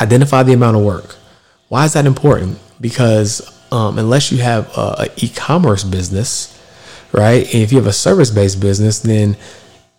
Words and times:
identify 0.00 0.42
the 0.42 0.52
amount 0.52 0.76
of 0.76 0.82
work. 0.82 1.16
Why 1.68 1.84
is 1.84 1.94
that 1.94 2.06
important? 2.06 2.58
Because 2.80 3.42
um, 3.72 3.98
unless 3.98 4.30
you 4.30 4.38
have 4.38 4.68
a, 4.76 5.04
a 5.04 5.08
e-commerce 5.16 5.84
business, 5.84 6.52
right? 7.12 7.42
And 7.52 7.62
if 7.62 7.72
you 7.72 7.78
have 7.78 7.86
a 7.86 7.92
service-based 7.92 8.60
business, 8.60 9.00
then 9.00 9.36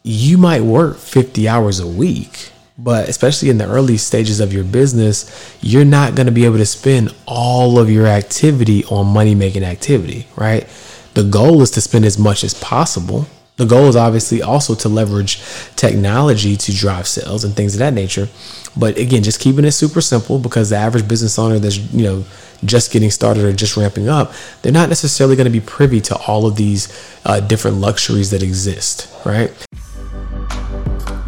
you 0.03 0.37
might 0.37 0.61
work 0.61 0.97
50 0.97 1.47
hours 1.47 1.79
a 1.79 1.87
week, 1.87 2.51
but 2.77 3.09
especially 3.09 3.49
in 3.49 3.57
the 3.57 3.67
early 3.67 3.97
stages 3.97 4.39
of 4.39 4.53
your 4.53 4.63
business, 4.63 5.57
you're 5.61 5.85
not 5.85 6.15
going 6.15 6.27
to 6.27 6.31
be 6.31 6.45
able 6.45 6.57
to 6.57 6.65
spend 6.65 7.13
all 7.25 7.79
of 7.79 7.89
your 7.89 8.07
activity 8.07 8.85
on 8.85 9.07
money 9.07 9.35
making 9.35 9.63
activity, 9.63 10.27
right? 10.35 10.67
The 11.13 11.23
goal 11.23 11.61
is 11.61 11.71
to 11.71 11.81
spend 11.81 12.05
as 12.05 12.17
much 12.17 12.43
as 12.43 12.53
possible. 12.53 13.27
The 13.57 13.65
goal 13.65 13.87
is 13.87 13.95
obviously 13.95 14.43
also 14.43 14.75
to 14.75 14.87
leverage 14.87 15.41
technology 15.75 16.55
to 16.57 16.71
drive 16.71 17.07
sales 17.07 17.43
and 17.43 17.55
things 17.55 17.73
of 17.73 17.79
that 17.79 17.91
nature. 17.91 18.29
But 18.77 18.99
again, 18.99 19.23
just 19.23 19.39
keeping 19.39 19.65
it 19.65 19.71
super 19.71 19.99
simple 19.99 20.37
because 20.37 20.69
the 20.69 20.75
average 20.75 21.07
business 21.07 21.39
owner 21.39 21.57
that's, 21.57 21.79
you 21.91 22.03
know, 22.03 22.25
just 22.65 22.91
getting 22.91 23.09
started 23.09 23.43
or 23.43 23.51
just 23.53 23.75
ramping 23.75 24.09
up, 24.09 24.31
they're 24.61 24.71
not 24.71 24.89
necessarily 24.89 25.35
going 25.35 25.45
to 25.45 25.51
be 25.51 25.59
privy 25.59 25.99
to 26.01 26.15
all 26.27 26.45
of 26.45 26.55
these 26.55 26.87
uh, 27.25 27.39
different 27.39 27.77
luxuries 27.77 28.29
that 28.29 28.43
exist, 28.43 29.11
right? 29.25 29.49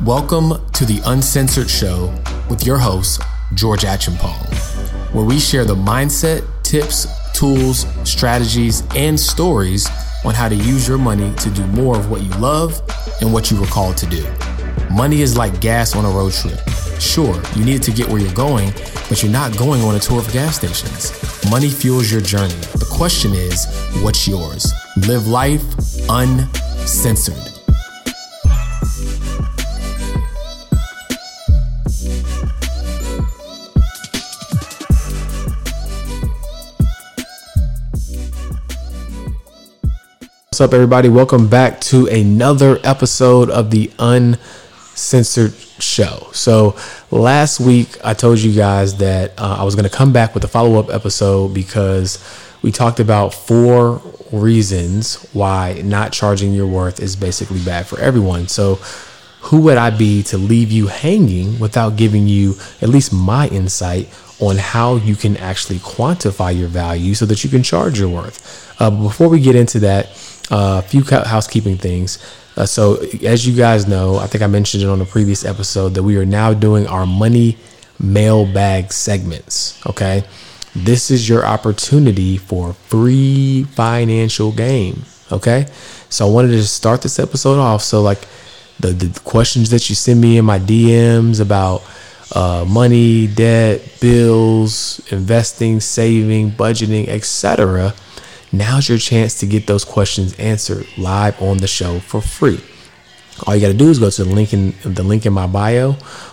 Welcome 0.06 0.72
to 0.74 0.86
the 0.86 1.02
Uncensored 1.08 1.68
Show 1.68 2.14
with 2.48 2.64
your 2.64 2.78
host, 2.78 3.24
George 3.56 3.82
Acheampong, 3.82 4.54
where 5.16 5.26
we 5.26 5.40
share 5.40 5.66
the 5.66 5.74
mindset, 5.74 6.46
tips, 6.62 7.08
tools, 7.34 7.88
strategies, 8.08 8.84
and 8.96 9.20
stories 9.20 9.90
on 10.26 10.34
how 10.34 10.50
to 10.50 10.56
use 10.56 10.88
your 10.88 10.98
money 10.98 11.34
to 11.36 11.50
do 11.50 11.66
more 11.68 11.98
of 11.98 12.10
what 12.10 12.22
you 12.22 12.30
love 12.32 12.82
and 13.22 13.32
what 13.32 13.50
you 13.52 13.60
were 13.60 13.68
called 13.68 13.98
to 13.98 14.06
do. 14.08 14.26
Money 14.92 15.22
is 15.22 15.38
like 15.38 15.60
gas 15.62 15.96
on 15.96 16.06
a 16.06 16.10
road 16.10 16.34
trip. 16.34 16.60
Sure, 17.00 17.42
you 17.56 17.64
need 17.64 17.76
it 17.76 17.84
to 17.84 17.92
get 17.92 18.10
where 18.10 18.20
you're 18.20 18.34
going, 18.34 18.72
but 19.08 19.24
you're 19.24 19.32
not 19.32 19.56
going 19.58 19.82
on 19.82 19.96
a 19.96 20.00
tour 20.00 20.20
of 20.20 20.32
gas 20.34 20.58
stations. 20.58 21.14
Money 21.50 21.70
fuels 21.70 22.12
your 22.12 22.22
journey. 22.22 22.54
The 22.74 22.88
question 22.92 23.34
is, 23.34 23.66
what's 24.02 24.28
yours? 24.28 24.74
Live 25.08 25.28
life 25.28 25.64
uncensored. 26.10 27.59
What's 40.60 40.74
up, 40.74 40.76
everybody? 40.76 41.08
Welcome 41.08 41.48
back 41.48 41.80
to 41.84 42.08
another 42.08 42.80
episode 42.84 43.50
of 43.50 43.72
the 43.72 43.90
Uncensored 43.98 45.54
Show. 45.54 46.28
So, 46.34 46.76
last 47.12 47.62
week 47.62 47.96
I 48.04 48.14
told 48.14 48.40
you 48.40 48.54
guys 48.54 48.98
that 48.98 49.40
uh, 49.40 49.56
I 49.58 49.64
was 49.64 49.76
going 49.76 49.90
to 49.90 49.96
come 49.96 50.12
back 50.12 50.34
with 50.34 50.44
a 50.44 50.50
follow 50.50 50.78
up 50.78 50.90
episode 50.90 51.54
because 51.54 52.22
we 52.62 52.74
talked 52.74 53.00
about 53.00 53.34
four 53.34 54.02
reasons 54.34 55.26
why 55.32 55.82
not 55.86 56.12
charging 56.12 56.52
your 56.52 56.68
worth 56.68 57.00
is 57.00 57.16
basically 57.16 57.64
bad 57.64 57.88
for 57.88 57.98
everyone. 57.98 58.50
So, 58.50 58.80
who 59.40 59.62
would 59.62 59.78
I 59.78 59.92
be 59.92 60.24
to 60.24 60.38
leave 60.38 60.74
you 60.74 60.88
hanging 60.88 61.58
without 61.58 61.96
giving 61.96 62.28
you 62.28 62.56
at 62.82 62.90
least 62.90 63.14
my 63.14 63.48
insight 63.48 64.10
on 64.42 64.58
how 64.58 64.98
you 64.98 65.16
can 65.16 65.38
actually 65.38 65.80
quantify 65.80 66.54
your 66.54 66.68
value 66.68 67.14
so 67.14 67.26
that 67.28 67.46
you 67.46 67.50
can 67.50 67.64
charge 67.64 67.98
your 67.98 68.10
worth? 68.10 68.76
Uh, 68.78 68.90
before 68.90 69.30
we 69.30 69.40
get 69.40 69.56
into 69.56 69.80
that, 69.80 70.10
a 70.50 70.82
few 70.82 71.04
housekeeping 71.04 71.78
things. 71.78 72.18
Uh, 72.58 72.66
so, 72.66 72.98
as 73.24 73.48
you 73.48 73.56
guys 73.56 73.88
know, 73.88 74.18
I 74.18 74.28
think 74.28 74.44
I 74.44 74.48
mentioned 74.48 74.84
it 74.84 74.90
on 74.90 75.00
a 75.02 75.06
previous 75.06 75.46
episode 75.46 75.94
that 75.94 76.04
we 76.04 76.18
are 76.18 76.26
now 76.26 76.54
doing 76.54 76.88
our 76.88 77.06
money 77.06 77.58
mailbag 78.00 78.92
segments. 78.92 79.80
Okay. 79.86 80.24
This 80.76 81.10
is 81.10 81.28
your 81.28 81.46
opportunity 81.46 82.38
for 82.38 82.74
free 82.74 83.64
financial 83.64 84.52
game. 84.52 85.04
Okay. 85.32 85.68
So, 86.10 86.28
I 86.28 86.32
wanted 86.32 86.50
to 86.50 86.64
start 86.68 87.02
this 87.02 87.20
episode 87.20 87.60
off. 87.60 87.82
So, 87.82 88.02
like 88.02 88.28
the, 88.80 88.90
the 88.90 89.20
questions 89.22 89.70
that 89.70 89.90
you 89.90 89.96
send 89.96 90.20
me 90.20 90.38
in 90.38 90.46
my 90.46 90.60
DMs 90.60 91.40
about 91.40 91.84
uh, 92.36 92.66
money, 92.68 93.28
debt, 93.28 93.82
bills, 94.02 95.02
investing, 95.12 95.80
saving, 95.80 96.52
budgeting, 96.52 97.08
etc 97.08 97.94
Now's 98.52 98.90
your 98.90 98.98
chance 98.98 99.40
to 99.40 99.46
get 99.46 99.68
those 99.68 99.86
questions 99.86 100.34
answered 100.40 100.88
live 100.98 101.40
on 101.42 101.58
the 101.58 101.68
show 101.68 102.00
for 102.00 102.22
free. 102.22 102.60
All 103.46 103.56
you 103.56 103.62
got 103.62 103.72
to 103.72 103.78
do 103.78 103.90
is 103.90 104.00
go 104.00 104.10
to 104.10 104.24
the 104.24 104.30
link 104.30 104.54
in 104.54 104.74
the 104.84 105.04
link 105.04 105.26
in 105.26 105.34
my 105.34 105.48
bio 105.48 105.92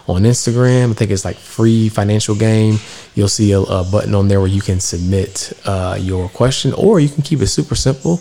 on 0.09 0.23
Instagram. 0.23 0.91
I 0.91 0.95
think 0.95 1.11
it's 1.11 1.25
like 1.25 1.37
free 1.37 1.89
financial 1.89 2.35
game. 2.35 2.79
You'll 3.15 3.29
see 3.29 3.53
a, 3.53 3.61
a 3.61 3.85
button 3.85 4.15
on 4.15 4.29
there 4.29 4.41
where 4.41 4.49
you 4.49 4.61
can 4.61 4.81
submit 4.81 5.53
uh, 5.65 5.97
your 6.01 6.29
question, 6.29 6.73
or 6.73 6.99
you 6.99 7.09
can 7.09 7.23
keep 7.23 7.41
it 7.41 7.47
super 7.47 7.75
simple. 7.75 8.21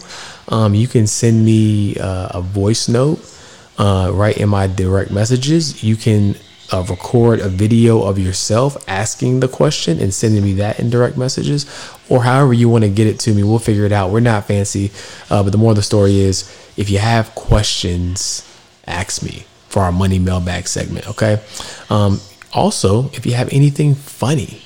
Um, 0.50 0.75
you 0.75 0.88
can 0.88 1.07
send 1.07 1.44
me 1.44 1.95
uh, 1.97 2.39
a 2.39 2.41
voice 2.41 2.88
note 2.88 3.19
uh, 3.78 4.11
right 4.13 4.38
in 4.38 4.50
my 4.50 4.67
direct 4.67 5.09
messages. 5.09 5.84
You 5.84 5.95
can 5.95 6.35
uh, 6.71 6.83
record 6.89 7.39
a 7.39 7.49
video 7.49 8.03
of 8.03 8.17
yourself 8.17 8.83
asking 8.87 9.39
the 9.39 9.47
question 9.47 9.99
and 9.99 10.13
sending 10.13 10.43
me 10.43 10.53
that 10.53 10.79
in 10.79 10.89
direct 10.89 11.17
messages, 11.17 11.65
or 12.09 12.23
however 12.23 12.53
you 12.53 12.69
want 12.69 12.83
to 12.83 12.89
get 12.89 13.07
it 13.07 13.19
to 13.19 13.33
me. 13.33 13.43
We'll 13.43 13.59
figure 13.59 13.85
it 13.85 13.91
out. 13.91 14.11
We're 14.11 14.19
not 14.19 14.45
fancy, 14.45 14.91
uh, 15.29 15.43
but 15.43 15.51
the 15.51 15.57
more 15.57 15.73
the 15.73 15.83
story 15.83 16.19
is, 16.19 16.43
if 16.77 16.89
you 16.89 16.99
have 16.99 17.33
questions, 17.35 18.49
ask 18.87 19.21
me 19.23 19.45
for 19.69 19.83
our 19.83 19.91
money 19.91 20.19
mailbag 20.19 20.67
segment. 20.67 21.07
Okay. 21.09 21.41
Um, 21.89 22.19
also, 22.53 23.09
if 23.09 23.25
you 23.25 23.33
have 23.33 23.51
anything 23.51 23.93
funny, 23.93 24.61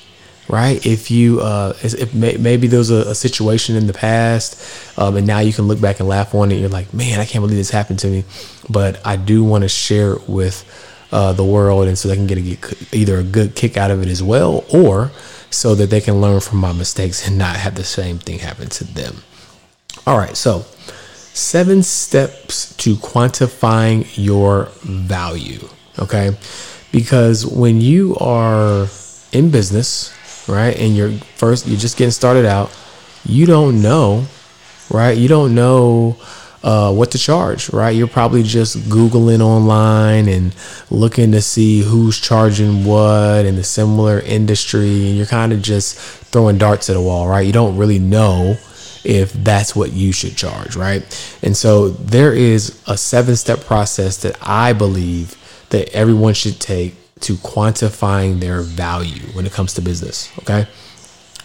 right? 0.47 0.83
If 0.85 1.11
you, 1.11 1.41
uh, 1.41 1.73
if 1.81 2.13
may, 2.13 2.37
maybe 2.37 2.67
there 2.67 2.79
was 2.79 2.91
a, 2.91 3.09
a, 3.09 3.15
situation 3.15 3.75
in 3.75 3.87
the 3.87 3.93
past, 3.93 4.97
um, 4.97 5.15
and 5.15 5.25
now 5.25 5.39
you 5.39 5.53
can 5.53 5.67
look 5.67 5.79
back 5.79 5.99
and 5.99 6.09
laugh 6.09 6.33
on 6.35 6.51
it. 6.51 6.55
You're 6.55 6.69
like, 6.69 6.93
man, 6.93 7.19
I 7.19 7.25
can't 7.25 7.41
believe 7.41 7.57
this 7.57 7.69
happened 7.69 7.99
to 7.99 8.07
me, 8.07 8.23
but 8.69 9.05
I 9.05 9.15
do 9.15 9.43
want 9.43 9.63
to 9.63 9.69
share 9.69 10.13
it 10.13 10.27
with 10.27 10.63
uh, 11.11 11.33
the 11.33 11.43
world, 11.43 11.87
and 11.87 11.97
so 11.97 12.07
they 12.07 12.15
can 12.15 12.27
get 12.27 12.37
a, 12.37 12.95
either 12.95 13.17
a 13.17 13.23
good 13.23 13.55
kick 13.55 13.77
out 13.77 13.91
of 13.91 14.01
it 14.01 14.07
as 14.07 14.21
well, 14.21 14.63
or 14.73 15.11
so 15.49 15.75
that 15.75 15.89
they 15.89 16.01
can 16.01 16.21
learn 16.21 16.39
from 16.39 16.59
my 16.59 16.71
mistakes 16.71 17.27
and 17.27 17.37
not 17.37 17.55
have 17.55 17.75
the 17.75 17.83
same 17.83 18.19
thing 18.19 18.39
happen 18.39 18.69
to 18.69 18.83
them. 18.83 19.17
All 20.05 20.17
right, 20.17 20.37
so 20.37 20.65
seven 21.33 21.83
steps 21.83 22.75
to 22.77 22.95
quantifying 22.95 24.07
your 24.15 24.65
value. 24.83 25.67
Okay, 25.97 26.37
because 26.91 27.45
when 27.45 27.81
you 27.81 28.15
are 28.17 28.87
in 29.31 29.49
business, 29.49 30.13
right, 30.47 30.75
and 30.77 30.95
you're 30.95 31.11
first, 31.11 31.67
you're 31.67 31.77
just 31.77 31.97
getting 31.97 32.11
started 32.11 32.45
out, 32.45 32.71
you 33.25 33.45
don't 33.45 33.81
know, 33.81 34.25
right? 34.89 35.17
You 35.17 35.27
don't 35.27 35.55
know 35.55 36.17
uh, 36.63 36.93
what 36.93 37.11
to 37.11 37.17
charge, 37.17 37.71
right? 37.71 37.91
You're 37.95 38.07
probably 38.07 38.43
just 38.43 38.77
Googling 38.89 39.41
online 39.41 40.27
and 40.27 40.53
looking 40.89 41.31
to 41.31 41.41
see 41.41 41.81
who's 41.81 42.19
charging 42.19 42.83
what 42.83 43.45
in 43.45 43.55
the 43.55 43.63
similar 43.63 44.19
industry. 44.19 45.07
And 45.07 45.17
you're 45.17 45.25
kind 45.25 45.53
of 45.53 45.61
just 45.61 45.97
throwing 45.97 46.57
darts 46.57 46.89
at 46.89 46.95
a 46.95 47.01
wall, 47.01 47.27
right? 47.27 47.45
You 47.45 47.53
don't 47.53 47.77
really 47.77 47.99
know 47.99 48.57
if 49.03 49.31
that's 49.31 49.75
what 49.75 49.93
you 49.93 50.11
should 50.11 50.35
charge, 50.35 50.75
right? 50.75 51.01
And 51.41 51.55
so 51.55 51.89
there 51.89 52.33
is 52.33 52.81
a 52.87 52.97
seven 52.97 53.35
step 53.35 53.61
process 53.61 54.17
that 54.23 54.37
I 54.41 54.73
believe 54.73 55.35
that 55.69 55.89
everyone 55.93 56.33
should 56.33 56.59
take 56.59 56.95
to 57.21 57.35
quantifying 57.35 58.39
their 58.39 58.61
value 58.61 59.27
when 59.33 59.45
it 59.45 59.51
comes 59.51 59.73
to 59.75 59.81
business, 59.81 60.31
okay? 60.39 60.67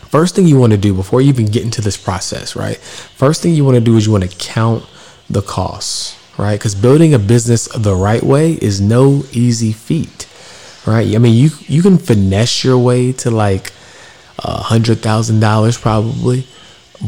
First 0.09 0.37
thing 0.37 0.47
you 0.47 0.59
want 0.59 0.73
to 0.73 0.79
do 0.79 0.95
before 0.95 1.21
you 1.21 1.29
even 1.29 1.47
get 1.47 1.65
into 1.65 1.81
this 1.81 1.97
process, 1.97 2.55
right? 2.55 2.77
First 2.77 3.43
thing 3.43 3.55
you 3.55 3.65
want 3.65 3.75
to 3.77 3.81
do 3.81 3.97
is 3.97 4.07
you 4.07 4.13
want 4.13 4.31
to 4.31 4.37
count 4.39 4.85
the 5.29 5.43
costs, 5.43 6.17
right? 6.39 6.59
Because 6.59 6.75
building 6.75 7.15
a 7.15 7.19
business 7.19 7.69
the 7.69 7.95
right 7.95 8.23
way 8.23 8.53
is 8.53 8.81
no 8.81 9.25
easy 9.33 9.73
feat, 9.73 10.27
right? 10.87 11.15
I 11.15 11.19
mean, 11.19 11.35
you 11.35 11.51
you 11.61 11.83
can 11.83 11.99
finesse 11.99 12.65
your 12.65 12.79
way 12.79 13.13
to 13.13 13.31
like 13.31 13.73
a 14.39 14.63
hundred 14.63 14.99
thousand 14.99 15.41
dollars 15.41 15.79
probably, 15.79 16.47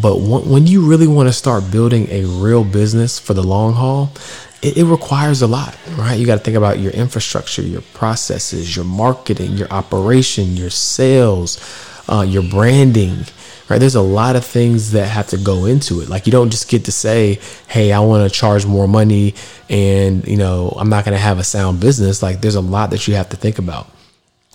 but 0.01 0.17
when 0.19 0.67
you 0.67 0.87
really 0.89 1.07
want 1.07 1.29
to 1.29 1.33
start 1.33 1.71
building 1.71 2.09
a 2.11 2.25
real 2.25 2.65
business 2.65 3.19
for 3.19 3.35
the 3.35 3.43
long 3.43 3.75
haul, 3.75 4.13
it, 4.63 4.77
it 4.79 4.85
requires 4.85 5.43
a 5.43 5.47
lot, 5.47 5.77
right? 5.97 6.15
You 6.15 6.27
got 6.27 6.39
to 6.39 6.45
think 6.45 6.57
about 6.57 6.79
your 6.79 6.93
infrastructure, 6.93 7.63
your 7.63 7.83
processes, 7.95 8.75
your 8.75 8.85
marketing, 8.85 9.53
your 9.53 9.69
operation, 9.71 10.57
your 10.57 10.71
sales, 10.71 11.59
uh, 12.09 12.25
your 12.27 12.43
branding 12.43 13.25
right? 13.69 13.79
There's 13.79 13.95
a 13.95 14.03
lot 14.03 14.37
of 14.37 14.45
things 14.45 14.93
that 14.93 15.09
have 15.09 15.29
to 15.29 15.37
go 15.37 15.65
into 15.65 16.01
it. 16.01 16.09
Like 16.09 16.27
you 16.27 16.33
don't 16.33 16.51
just 16.51 16.69
get 16.69 16.85
to 16.85 16.93
say, 16.93 17.41
"Hey, 17.67 17.93
I 17.93 18.01
want 18.01 18.31
to 18.31 18.39
charge 18.39 18.67
more 18.67 18.87
money," 18.87 19.35
and 19.69 20.27
you 20.27 20.37
know, 20.37 20.75
I'm 20.77 20.89
not 20.89 21.05
going 21.05 21.17
to 21.17 21.23
have 21.23 21.39
a 21.39 21.45
sound 21.45 21.81
business. 21.81 22.23
Like 22.23 22.41
there's 22.41 22.55
a 22.55 22.61
lot 22.61 22.91
that 22.91 23.09
you 23.09 23.15
have 23.15 23.29
to 23.31 23.37
think 23.37 23.59
about. 23.59 23.91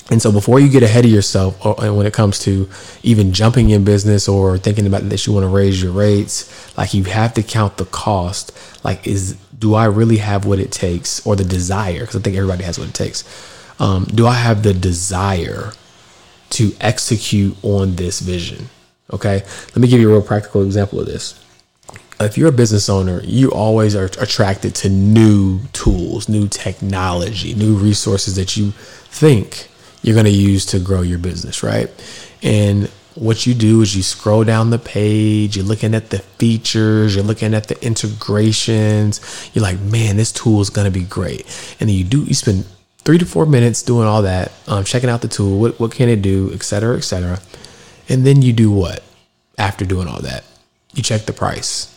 And 0.09 0.21
so 0.21 0.31
before 0.31 0.59
you 0.59 0.67
get 0.67 0.83
ahead 0.83 1.05
of 1.05 1.11
yourself 1.11 1.65
or, 1.65 1.75
when 1.93 2.05
it 2.05 2.11
comes 2.11 2.39
to 2.39 2.67
even 3.01 3.31
jumping 3.31 3.69
in 3.69 3.85
business 3.85 4.27
or 4.27 4.57
thinking 4.57 4.85
about 4.85 5.07
that 5.07 5.25
you 5.25 5.31
want 5.31 5.45
to 5.45 5.47
raise 5.47 5.81
your 5.81 5.93
rates, 5.93 6.75
like 6.77 6.93
you 6.93 7.05
have 7.05 7.33
to 7.35 7.43
count 7.43 7.77
the 7.77 7.85
cost. 7.85 8.51
Like 8.83 9.07
is 9.07 9.37
do 9.57 9.75
I 9.75 9.85
really 9.85 10.17
have 10.17 10.45
what 10.45 10.59
it 10.59 10.71
takes 10.71 11.25
or 11.25 11.35
the 11.35 11.45
desire? 11.45 12.01
Because 12.01 12.15
I 12.15 12.19
think 12.19 12.35
everybody 12.35 12.63
has 12.63 12.79
what 12.79 12.89
it 12.89 12.95
takes. 12.95 13.23
Um, 13.79 14.05
do 14.05 14.27
I 14.27 14.33
have 14.33 14.63
the 14.63 14.73
desire 14.73 15.71
to 16.51 16.73
execute 16.79 17.55
on 17.63 17.95
this 17.95 18.19
vision. 18.19 18.69
Okay. 19.11 19.43
Let 19.69 19.77
me 19.77 19.87
give 19.87 19.99
you 19.99 20.09
a 20.09 20.13
real 20.13 20.21
practical 20.21 20.63
example 20.63 20.99
of 20.99 21.05
this. 21.05 21.43
If 22.19 22.37
you're 22.37 22.49
a 22.49 22.53
business 22.53 22.87
owner, 22.87 23.21
you 23.23 23.51
always 23.51 23.95
are 23.95 24.05
attracted 24.05 24.75
to 24.75 24.89
new 24.89 25.61
tools, 25.73 26.29
new 26.29 26.47
technology, 26.47 27.55
new 27.55 27.75
resources 27.75 28.35
that 28.35 28.55
you 28.55 28.71
think 28.71 29.69
you're 30.03 30.13
going 30.13 30.25
to 30.25 30.31
use 30.31 30.65
to 30.67 30.79
grow 30.79 31.01
your 31.01 31.17
business, 31.17 31.63
right? 31.63 31.89
And 32.43 32.89
what 33.15 33.45
you 33.45 33.53
do 33.53 33.81
is 33.81 33.95
you 33.95 34.03
scroll 34.03 34.43
down 34.43 34.69
the 34.69 34.79
page, 34.79 35.57
you're 35.57 35.65
looking 35.65 35.93
at 35.93 36.11
the 36.11 36.19
features, 36.19 37.15
you're 37.15 37.23
looking 37.23 37.53
at 37.53 37.67
the 37.67 37.83
integrations. 37.85 39.49
You're 39.53 39.63
like, 39.63 39.79
man, 39.79 40.17
this 40.17 40.31
tool 40.31 40.61
is 40.61 40.69
going 40.69 40.85
to 40.85 40.97
be 40.99 41.05
great. 41.05 41.41
And 41.79 41.89
then 41.89 41.95
you 41.97 42.03
do, 42.03 42.23
you 42.23 42.33
spend 42.33 42.65
three 43.03 43.17
to 43.17 43.25
four 43.25 43.45
minutes 43.45 43.81
doing 43.83 44.07
all 44.07 44.21
that, 44.21 44.51
um, 44.67 44.83
checking 44.83 45.09
out 45.09 45.21
the 45.21 45.27
tool, 45.27 45.59
what, 45.59 45.79
what 45.79 45.91
can 45.91 46.09
it 46.09 46.21
do, 46.21 46.51
et 46.53 46.63
cetera, 46.63 46.97
et 46.97 47.01
cetera. 47.01 47.39
And 48.09 48.25
then 48.25 48.41
you 48.41 48.53
do 48.53 48.71
what 48.71 49.03
after 49.57 49.85
doing 49.85 50.07
all 50.07 50.21
that? 50.21 50.43
You 50.93 51.03
check 51.03 51.21
the 51.21 51.33
price. 51.33 51.87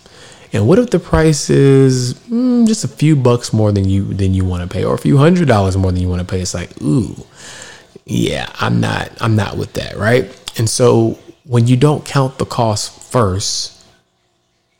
And 0.52 0.68
what 0.68 0.78
if 0.78 0.90
the 0.90 1.00
price 1.00 1.50
is 1.50 2.14
mm, 2.14 2.66
just 2.66 2.84
a 2.84 2.88
few 2.88 3.16
bucks 3.16 3.52
more 3.52 3.72
than 3.72 3.88
you 3.88 4.04
than 4.14 4.34
you 4.34 4.44
want 4.44 4.62
to 4.62 4.72
pay, 4.72 4.84
or 4.84 4.94
a 4.94 4.98
few 4.98 5.16
hundred 5.16 5.48
dollars 5.48 5.76
more 5.76 5.90
than 5.90 6.00
you 6.00 6.08
want 6.08 6.20
to 6.20 6.26
pay? 6.26 6.40
It's 6.40 6.54
like, 6.54 6.70
ooh, 6.80 7.16
yeah, 8.04 8.48
I'm 8.60 8.80
not, 8.80 9.10
I'm 9.20 9.34
not 9.34 9.56
with 9.56 9.72
that, 9.72 9.96
right? 9.96 10.24
And 10.56 10.70
so 10.70 11.18
when 11.44 11.66
you 11.66 11.76
don't 11.76 12.04
count 12.04 12.38
the 12.38 12.44
cost 12.44 13.02
first, 13.10 13.84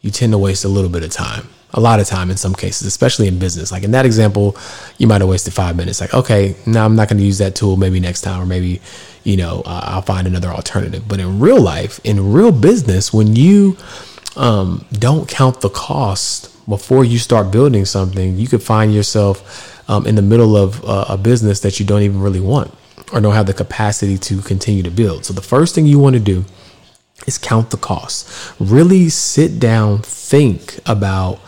you 0.01 0.13
tend 0.13 0.33
to 0.33 0.39
waste 0.39 0.65
a 0.65 0.69
little 0.69 0.91
bit 0.91 1.03
of 1.03 1.11
time 1.11 1.49
a 1.75 1.81
lot 1.81 2.01
of 2.01 2.07
time 2.07 2.31
in 2.31 2.37
some 2.37 2.55
cases, 2.55 2.87
especially 2.87 3.27
in 3.27 3.39
business. 3.39 3.71
Like 3.71 3.83
in 3.83 3.91
that 3.91 4.07
example, 4.07 4.57
you 4.97 5.07
might 5.07 5.21
have 5.21 5.29
wasted 5.29 5.53
five 5.53 5.77
minutes. 5.77 6.01
Like, 6.01 6.15
okay, 6.15 6.57
now 6.67 6.85
I'm 6.85 6.97
not 6.97 7.09
going 7.09 7.19
to 7.19 7.25
use 7.25 7.39
that 7.39 7.55
tool 7.55 7.77
maybe 7.77 8.01
next 8.01 8.23
time, 8.23 8.41
or 8.41 8.47
maybe, 8.47 8.81
you 9.25 9.37
know, 9.37 9.63
uh, 9.67 9.81
I'll 9.85 10.03
find 10.03 10.27
another 10.27 10.49
alternative. 10.49 11.07
But 11.07 11.21
in 11.21 11.41
real 11.41 11.61
life, 11.61 12.01
in 12.05 12.33
real 12.33 12.53
business, 12.53 13.13
when 13.13 13.35
you 13.35 13.77
um, 14.37 14.87
don't 14.93 15.29
count 15.29 15.61
the 15.61 15.69
cost 15.69 16.51
before 16.69 17.05
you 17.05 17.19
start 17.19 17.51
building 17.51 17.85
something, 17.85 18.39
you 18.39 18.47
could 18.47 18.63
find 18.63 18.95
yourself 18.95 19.91
um, 19.91 20.07
in 20.07 20.15
the 20.15 20.23
middle 20.23 20.57
of 20.57 20.83
uh, 20.85 21.07
a 21.09 21.19
business 21.19 21.61
that 21.61 21.79
you 21.79 21.85
don't 21.85 22.03
even 22.03 22.21
really 22.21 22.41
want 22.41 22.73
or 23.13 23.21
don't 23.21 23.35
have 23.35 23.47
the 23.47 23.55
capacity 23.55 24.17
to 24.17 24.41
continue 24.43 24.83
to 24.83 24.91
build. 24.91 25.25
So 25.25 25.35
the 25.35 25.43
first 25.43 25.75
thing 25.75 25.87
you 25.87 25.99
want 25.99 26.15
to 26.15 26.21
do 26.21 26.45
is 27.27 27.37
count 27.39 27.71
the 27.71 27.77
costs. 27.77 28.53
Really 28.61 29.09
sit 29.09 29.59
down, 29.59 30.03
think 30.03 30.79
about 30.87 31.41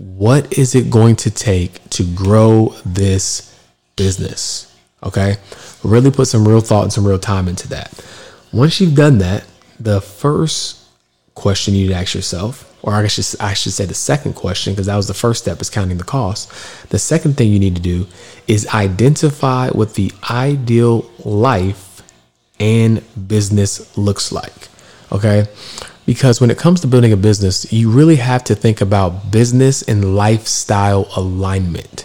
what 0.00 0.56
is 0.56 0.74
it 0.74 0.88
going 0.88 1.14
to 1.14 1.30
take 1.30 1.88
to 1.90 2.04
grow 2.14 2.74
this 2.86 3.54
business? 3.96 4.74
Okay. 5.02 5.36
Really 5.84 6.10
put 6.10 6.26
some 6.26 6.48
real 6.48 6.62
thought 6.62 6.84
and 6.84 6.92
some 6.92 7.06
real 7.06 7.18
time 7.18 7.48
into 7.48 7.68
that. 7.68 7.92
Once 8.50 8.80
you've 8.80 8.94
done 8.94 9.18
that, 9.18 9.44
the 9.78 10.00
first 10.00 10.86
question 11.34 11.74
you 11.74 11.82
need 11.82 11.92
to 11.92 11.98
ask 11.98 12.14
yourself, 12.14 12.66
or 12.82 12.94
I 12.94 13.06
should, 13.08 13.26
I 13.40 13.52
should 13.52 13.72
say 13.72 13.84
the 13.84 13.94
second 13.94 14.34
question, 14.34 14.72
because 14.72 14.86
that 14.86 14.96
was 14.96 15.06
the 15.06 15.14
first 15.14 15.42
step 15.42 15.60
is 15.60 15.68
counting 15.68 15.98
the 15.98 16.04
cost. 16.04 16.50
The 16.88 16.98
second 16.98 17.36
thing 17.36 17.52
you 17.52 17.58
need 17.58 17.76
to 17.76 17.82
do 17.82 18.06
is 18.48 18.66
identify 18.68 19.68
what 19.68 19.94
the 19.94 20.12
ideal 20.30 21.10
life 21.24 22.02
and 22.58 23.02
business 23.28 23.98
looks 23.98 24.32
like. 24.32 24.68
Okay. 25.12 25.46
Because 26.06 26.40
when 26.40 26.50
it 26.50 26.58
comes 26.58 26.80
to 26.80 26.86
building 26.86 27.12
a 27.12 27.16
business, 27.16 27.72
you 27.72 27.90
really 27.90 28.16
have 28.16 28.42
to 28.44 28.54
think 28.54 28.80
about 28.80 29.30
business 29.30 29.82
and 29.82 30.16
lifestyle 30.16 31.08
alignment. 31.16 32.04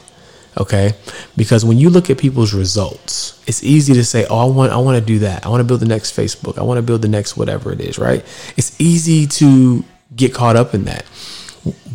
Okay? 0.58 0.94
Because 1.36 1.66
when 1.66 1.78
you 1.78 1.90
look 1.90 2.10
at 2.10 2.18
people's 2.18 2.54
results, 2.54 3.42
it's 3.48 3.64
easy 3.64 3.94
to 3.94 4.06
say, 4.06 4.26
"Oh, 4.30 4.40
I 4.40 4.46
want 4.46 4.72
I 4.72 4.78
want 4.78 4.98
to 4.98 5.06
do 5.06 5.20
that. 5.20 5.46
I 5.46 5.50
want 5.50 5.62
to 5.62 5.66
build 5.66 5.82
the 5.82 5.88
next 5.88 6.16
Facebook. 6.16 6.58
I 6.58 6.64
want 6.64 6.78
to 6.78 6.82
build 6.82 7.02
the 7.02 7.08
next 7.08 7.36
whatever 7.36 7.72
it 7.72 7.82
is," 7.82 7.98
right? 7.98 8.24
It's 8.56 8.76
easy 8.80 9.28
to 9.28 9.84
get 10.16 10.34
caught 10.34 10.56
up 10.56 10.74
in 10.74 10.86
that. 10.86 11.06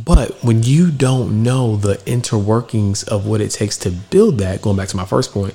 But 0.05 0.43
when 0.43 0.63
you 0.63 0.91
don't 0.91 1.43
know 1.43 1.77
the 1.77 1.95
interworkings 1.99 3.07
of 3.07 3.27
what 3.27 3.41
it 3.41 3.51
takes 3.51 3.77
to 3.79 3.91
build 3.91 4.39
that, 4.39 4.63
going 4.63 4.77
back 4.77 4.89
to 4.89 4.97
my 4.97 5.05
first 5.05 5.33
point, 5.33 5.55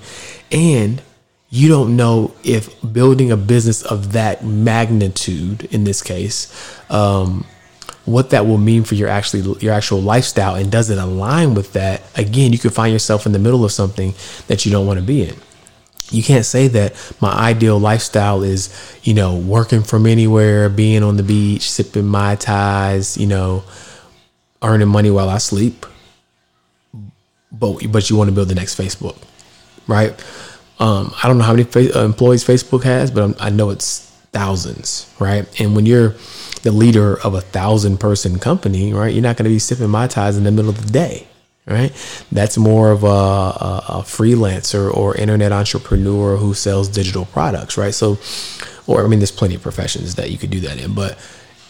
and 0.52 1.02
you 1.50 1.70
don't 1.70 1.96
know 1.96 2.34
if 2.44 2.70
building 2.92 3.32
a 3.32 3.38
business 3.38 3.82
of 3.84 4.14
that 4.14 4.44
magnitude 4.44 5.64
in 5.66 5.84
this 5.84 6.02
case 6.02 6.52
um, 6.90 7.46
what 8.06 8.30
that 8.30 8.46
will 8.46 8.58
mean 8.58 8.84
for 8.84 8.96
your 8.96 9.10
actually 9.10 9.42
your 9.60 9.74
actual 9.74 10.02
lifestyle 10.02 10.56
and 10.56 10.72
does 10.72 10.90
it 10.90 10.98
align 10.98 11.56
with 11.56 11.74
that 11.74 12.02
again 12.16 12.52
you 12.54 12.60
could 12.60 12.74
find 12.74 12.94
yourself 12.94 13.26
in 13.26 13.32
the 13.32 13.40
middle 13.40 13.66
of 13.66 13.72
something 13.72 14.14
that 14.48 14.66
you 14.66 14.72
don't 14.72 14.86
want 14.86 15.00
to 15.00 15.06
be 15.06 15.24
in. 15.24 15.36
You 16.12 16.22
can't 16.22 16.46
say 16.46 16.68
that 16.68 16.94
my 17.20 17.32
ideal 17.32 17.80
lifestyle 17.80 18.44
is 18.44 18.70
you 19.04 19.16
know 19.16 19.36
working 19.36 19.82
from 19.82 20.06
anywhere 20.06 20.70
being 20.70 21.02
on 21.02 21.18
the 21.18 21.24
beach 21.24 21.70
sipping 21.70 22.06
mai 22.06 22.36
tais 22.36 23.18
you 23.18 23.26
know 23.26 23.64
earning 24.62 24.88
money 24.88 25.10
while 25.10 25.30
i 25.30 25.40
sleep. 25.40 25.86
But 27.52 27.92
but 27.92 28.10
you 28.10 28.18
want 28.18 28.28
to 28.28 28.36
build 28.36 28.50
the 28.50 28.56
next 28.56 28.78
facebook 28.78 29.18
right 29.88 30.14
um, 30.80 31.14
I 31.24 31.28
don't 31.28 31.38
know 31.38 31.44
how 31.44 31.54
many 31.54 31.64
fa- 31.64 31.98
uh, 31.98 32.06
employees 32.06 32.44
Facebook 32.44 32.84
has, 32.84 33.12
but 33.12 33.24
I'm, 33.24 33.36
i 33.40 33.50
know 33.50 33.70
it's 33.70 34.00
thousands, 34.32 35.12
right? 35.20 35.48
And 35.62 35.76
when 35.76 35.86
you're 35.86 36.16
the 36.64 36.72
leader 36.72 37.20
of 37.22 37.34
a 37.34 37.42
thousand 37.42 38.00
person 38.00 38.40
company, 38.40 38.92
right, 38.92 39.14
you're 39.14 39.24
not 39.24 39.38
going 39.38 39.46
to 39.46 39.50
be 39.50 39.60
sipping 39.60 39.90
mai 39.90 40.08
tais 40.08 40.36
in 40.36 40.44
the 40.44 40.52
middle 40.52 40.70
of 40.70 40.86
the 40.86 40.92
day, 40.92 41.28
right? 41.66 41.94
That's 42.32 42.58
more 42.58 42.92
of 42.92 43.04
a, 43.04 43.08
a, 43.08 43.86
a 43.88 44.02
freelancer 44.02 44.94
or 44.94 45.16
internet 45.16 45.54
entrepreneur 45.54 46.36
who 46.36 46.54
sells 46.54 46.90
digital 46.90 47.26
products, 47.26 47.78
right? 47.78 47.94
So, 47.94 48.18
or 48.88 49.06
I 49.06 49.08
mean, 49.08 49.20
there's 49.20 49.32
plenty 49.32 49.56
of 49.56 49.62
professions 49.62 50.16
that 50.16 50.32
you 50.32 50.38
could 50.38 50.50
do 50.50 50.60
that 50.62 50.78
in, 50.82 50.94
but 50.94 51.18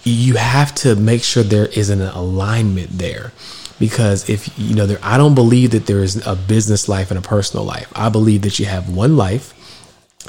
you 0.04 0.36
have 0.36 0.74
to 0.76 0.96
make 0.96 1.24
sure 1.24 1.44
there 1.44 1.68
is 1.68 1.90
an 1.90 2.02
alignment 2.02 2.90
there 2.92 3.32
because 3.80 4.30
if 4.30 4.58
you 4.58 4.76
know 4.76 4.86
there 4.86 5.00
i 5.04 5.18
don't 5.18 5.36
believe 5.36 5.72
that 5.72 5.86
there 5.86 6.04
is 6.04 6.26
a 6.26 6.36
business 6.36 6.88
life 6.88 7.12
and 7.12 7.18
a 7.18 7.22
personal 7.22 7.66
life. 7.66 7.92
I 7.96 8.10
believe 8.10 8.42
that 8.44 8.60
you 8.60 8.66
have 8.66 8.90
one 8.90 9.18
life 9.18 9.54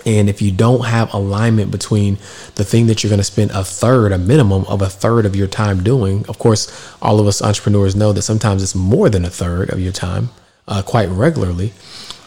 and 0.04 0.28
if 0.28 0.42
you 0.42 0.50
don't 0.52 0.84
have 0.84 1.12
alignment 1.14 1.70
between 1.70 2.16
the 2.56 2.64
thing 2.64 2.86
that 2.86 3.02
you're 3.02 3.08
going 3.08 3.18
to 3.18 3.24
spend 3.24 3.50
a 3.52 3.64
third 3.64 4.12
a 4.12 4.18
minimum 4.18 4.64
of 4.66 4.82
a 4.82 4.88
third 4.88 5.24
of 5.24 5.34
your 5.34 5.46
time 5.46 5.82
doing 5.82 6.24
of 6.28 6.38
course 6.38 6.94
all 7.00 7.20
of 7.20 7.26
us 7.26 7.40
entrepreneurs 7.40 7.96
know 7.96 8.12
that 8.12 8.22
sometimes 8.22 8.62
it's 8.62 8.74
more 8.74 9.08
than 9.08 9.24
a 9.24 9.30
third 9.30 9.70
of 9.70 9.80
your 9.80 9.92
time 9.92 10.28
uh, 10.68 10.82
quite 10.82 11.08
regularly 11.08 11.72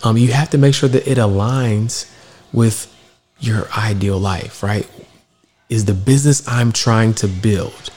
um, 0.03 0.17
you 0.17 0.31
have 0.31 0.49
to 0.49 0.57
make 0.57 0.73
sure 0.73 0.89
that 0.89 1.05
it 1.07 1.17
aligns 1.17 2.11
with 2.53 2.93
your 3.39 3.69
ideal 3.77 4.17
life 4.17 4.63
right? 4.63 4.89
Is 5.69 5.85
the 5.85 5.93
business 5.93 6.47
i'm 6.47 6.71
trying 6.71 7.13
to 7.15 7.27
build 7.27 7.91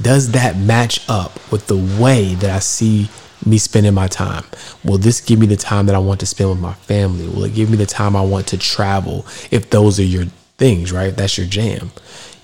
does 0.00 0.32
that 0.32 0.56
match 0.56 1.08
up 1.08 1.32
with 1.50 1.66
the 1.66 1.76
way 2.00 2.34
that 2.34 2.50
I 2.50 2.58
see 2.58 3.08
me 3.44 3.58
spending 3.58 3.94
my 3.94 4.08
time? 4.08 4.44
Will 4.84 4.98
this 4.98 5.20
give 5.20 5.38
me 5.38 5.46
the 5.46 5.56
time 5.56 5.86
that 5.86 5.94
I 5.94 5.98
want 5.98 6.20
to 6.20 6.26
spend 6.26 6.50
with 6.50 6.60
my 6.60 6.74
family? 6.74 7.28
Will 7.28 7.44
it 7.44 7.54
give 7.54 7.70
me 7.70 7.76
the 7.76 7.86
time 7.86 8.16
I 8.16 8.22
want 8.22 8.46
to 8.48 8.58
travel? 8.58 9.26
If 9.50 9.70
those 9.70 9.98
are 9.98 10.04
your 10.04 10.26
things, 10.58 10.92
right? 10.92 11.16
That's 11.16 11.38
your 11.38 11.46
jam. 11.46 11.92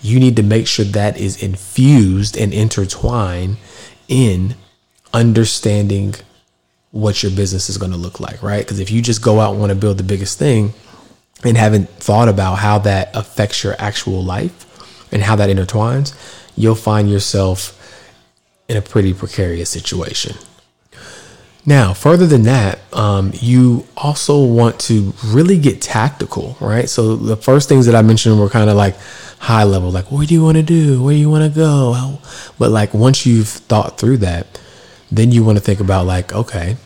You 0.01 0.19
need 0.19 0.37
to 0.37 0.43
make 0.43 0.67
sure 0.67 0.85
that 0.85 1.19
is 1.19 1.43
infused 1.43 2.37
and 2.37 2.53
intertwined 2.53 3.57
in 4.09 4.57
understanding 5.13 6.15
what 6.91 7.23
your 7.23 7.33
business 7.33 7.71
is 7.71 7.79
going 7.79 7.93
to 7.93 7.99
look 7.99 8.21
like, 8.21 8.43
right? 8.43 8.65
Because 8.65 8.79
if 8.79 8.91
you 8.91 9.01
just 9.01 9.23
go 9.23 9.41
out 9.41 9.53
and 9.53 9.61
want 9.61 9.71
to 9.71 9.77
build 9.77 9.99
the 9.99 10.05
biggest 10.05 10.39
thing 10.39 10.75
and 11.45 11.57
haven't 11.57 11.89
thought 11.89 12.29
about 12.29 12.57
how 12.57 12.79
that 12.79 13.15
affects 13.15 13.65
your 13.65 13.75
actual 13.79 14.23
life 14.23 14.67
and 15.13 15.23
how 15.23 15.37
that 15.37 15.49
intertwines, 15.49 16.15
you'll 16.57 16.75
find 16.75 17.11
yourself 17.11 17.79
in 18.69 18.77
a 18.77 18.83
pretty 18.83 19.13
precarious 19.15 19.71
situation. 19.71 20.37
Now, 21.65 21.95
further 21.95 22.27
than 22.27 22.43
that, 22.43 22.81
um, 22.93 23.31
you 23.35 23.87
also 23.97 24.45
want 24.45 24.81
to 24.81 25.13
really 25.25 25.59
get 25.59 25.81
tactical, 25.81 26.57
right? 26.61 26.89
So 26.89 27.15
the 27.15 27.37
first 27.37 27.69
things 27.69 27.87
that 27.87 27.95
I 27.95 28.03
mentioned 28.03 28.41
were 28.41 28.49
kind 28.49 28.69
of 28.69 28.77
like 28.77 28.97
high 29.39 29.63
level, 29.63 29.91
like 29.91 30.11
what 30.11 30.27
do 30.27 30.35
you 30.35 30.43
want 30.43 30.57
to 30.57 30.63
do, 30.63 31.03
where 31.03 31.15
do 31.15 31.21
you 31.21 31.31
want 31.31 31.53
to 31.53 31.57
go, 31.57 32.19
but 32.59 32.71
like 32.71 32.93
once 32.95 33.27
you've 33.27 33.49
thought 33.49 33.99
through 33.99 34.19
that, 34.19 34.61
then 35.13 35.31
you 35.31 35.45
want 35.45 35.57
to 35.57 35.63
think 35.63 35.79
about 35.79 36.07
like, 36.07 36.33
okay, 36.33 36.77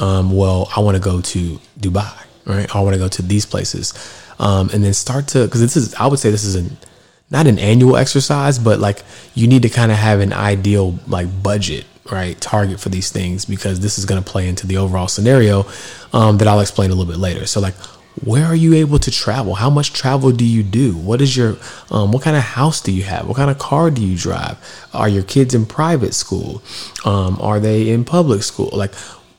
um, 0.00 0.34
well, 0.34 0.68
I 0.76 0.80
want 0.80 0.96
to 0.96 1.02
go 1.02 1.20
to 1.20 1.60
Dubai, 1.78 2.12
right? 2.44 2.74
I 2.74 2.80
want 2.80 2.94
to 2.94 2.98
go 2.98 3.08
to 3.08 3.22
these 3.22 3.46
places, 3.46 3.94
um, 4.40 4.68
and 4.72 4.82
then 4.82 4.94
start 4.94 5.28
to 5.28 5.44
because 5.44 5.60
this 5.60 5.76
is, 5.76 5.94
I 5.94 6.06
would 6.06 6.18
say, 6.18 6.30
this 6.30 6.44
is 6.44 6.56
an 6.56 6.76
not 7.30 7.46
an 7.46 7.58
annual 7.58 7.96
exercise, 7.96 8.58
but 8.58 8.78
like 8.78 9.02
you 9.34 9.46
need 9.46 9.62
to 9.62 9.68
kind 9.68 9.90
of 9.90 9.98
have 9.98 10.20
an 10.20 10.32
ideal 10.32 10.98
like 11.06 11.42
budget, 11.42 11.84
right? 12.10 12.40
Target 12.40 12.80
for 12.80 12.90
these 12.90 13.10
things 13.10 13.44
because 13.44 13.80
this 13.80 13.98
is 13.98 14.04
going 14.04 14.22
to 14.22 14.30
play 14.30 14.48
into 14.48 14.66
the 14.66 14.76
overall 14.76 15.08
scenario 15.08 15.66
um, 16.12 16.38
that 16.38 16.48
I'll 16.48 16.60
explain 16.60 16.90
a 16.90 16.94
little 16.94 17.10
bit 17.10 17.20
later. 17.20 17.46
So 17.46 17.60
like, 17.60 17.74
where 18.22 18.44
are 18.44 18.54
you 18.54 18.74
able 18.74 19.00
to 19.00 19.10
travel? 19.10 19.54
How 19.54 19.70
much 19.70 19.92
travel 19.92 20.30
do 20.30 20.44
you 20.44 20.62
do? 20.62 20.96
What 20.96 21.20
is 21.20 21.36
your, 21.36 21.56
um, 21.90 22.12
what 22.12 22.22
kind 22.22 22.36
of 22.36 22.42
house 22.42 22.80
do 22.80 22.92
you 22.92 23.02
have? 23.02 23.26
What 23.26 23.36
kind 23.36 23.50
of 23.50 23.58
car 23.58 23.90
do 23.90 24.04
you 24.04 24.16
drive? 24.16 24.56
Are 24.94 25.08
your 25.08 25.24
kids 25.24 25.52
in 25.54 25.66
private 25.66 26.14
school? 26.14 26.62
Um, 27.04 27.38
are 27.40 27.58
they 27.58 27.90
in 27.90 28.04
public 28.04 28.44
school? 28.44 28.70
Like, 28.72 28.92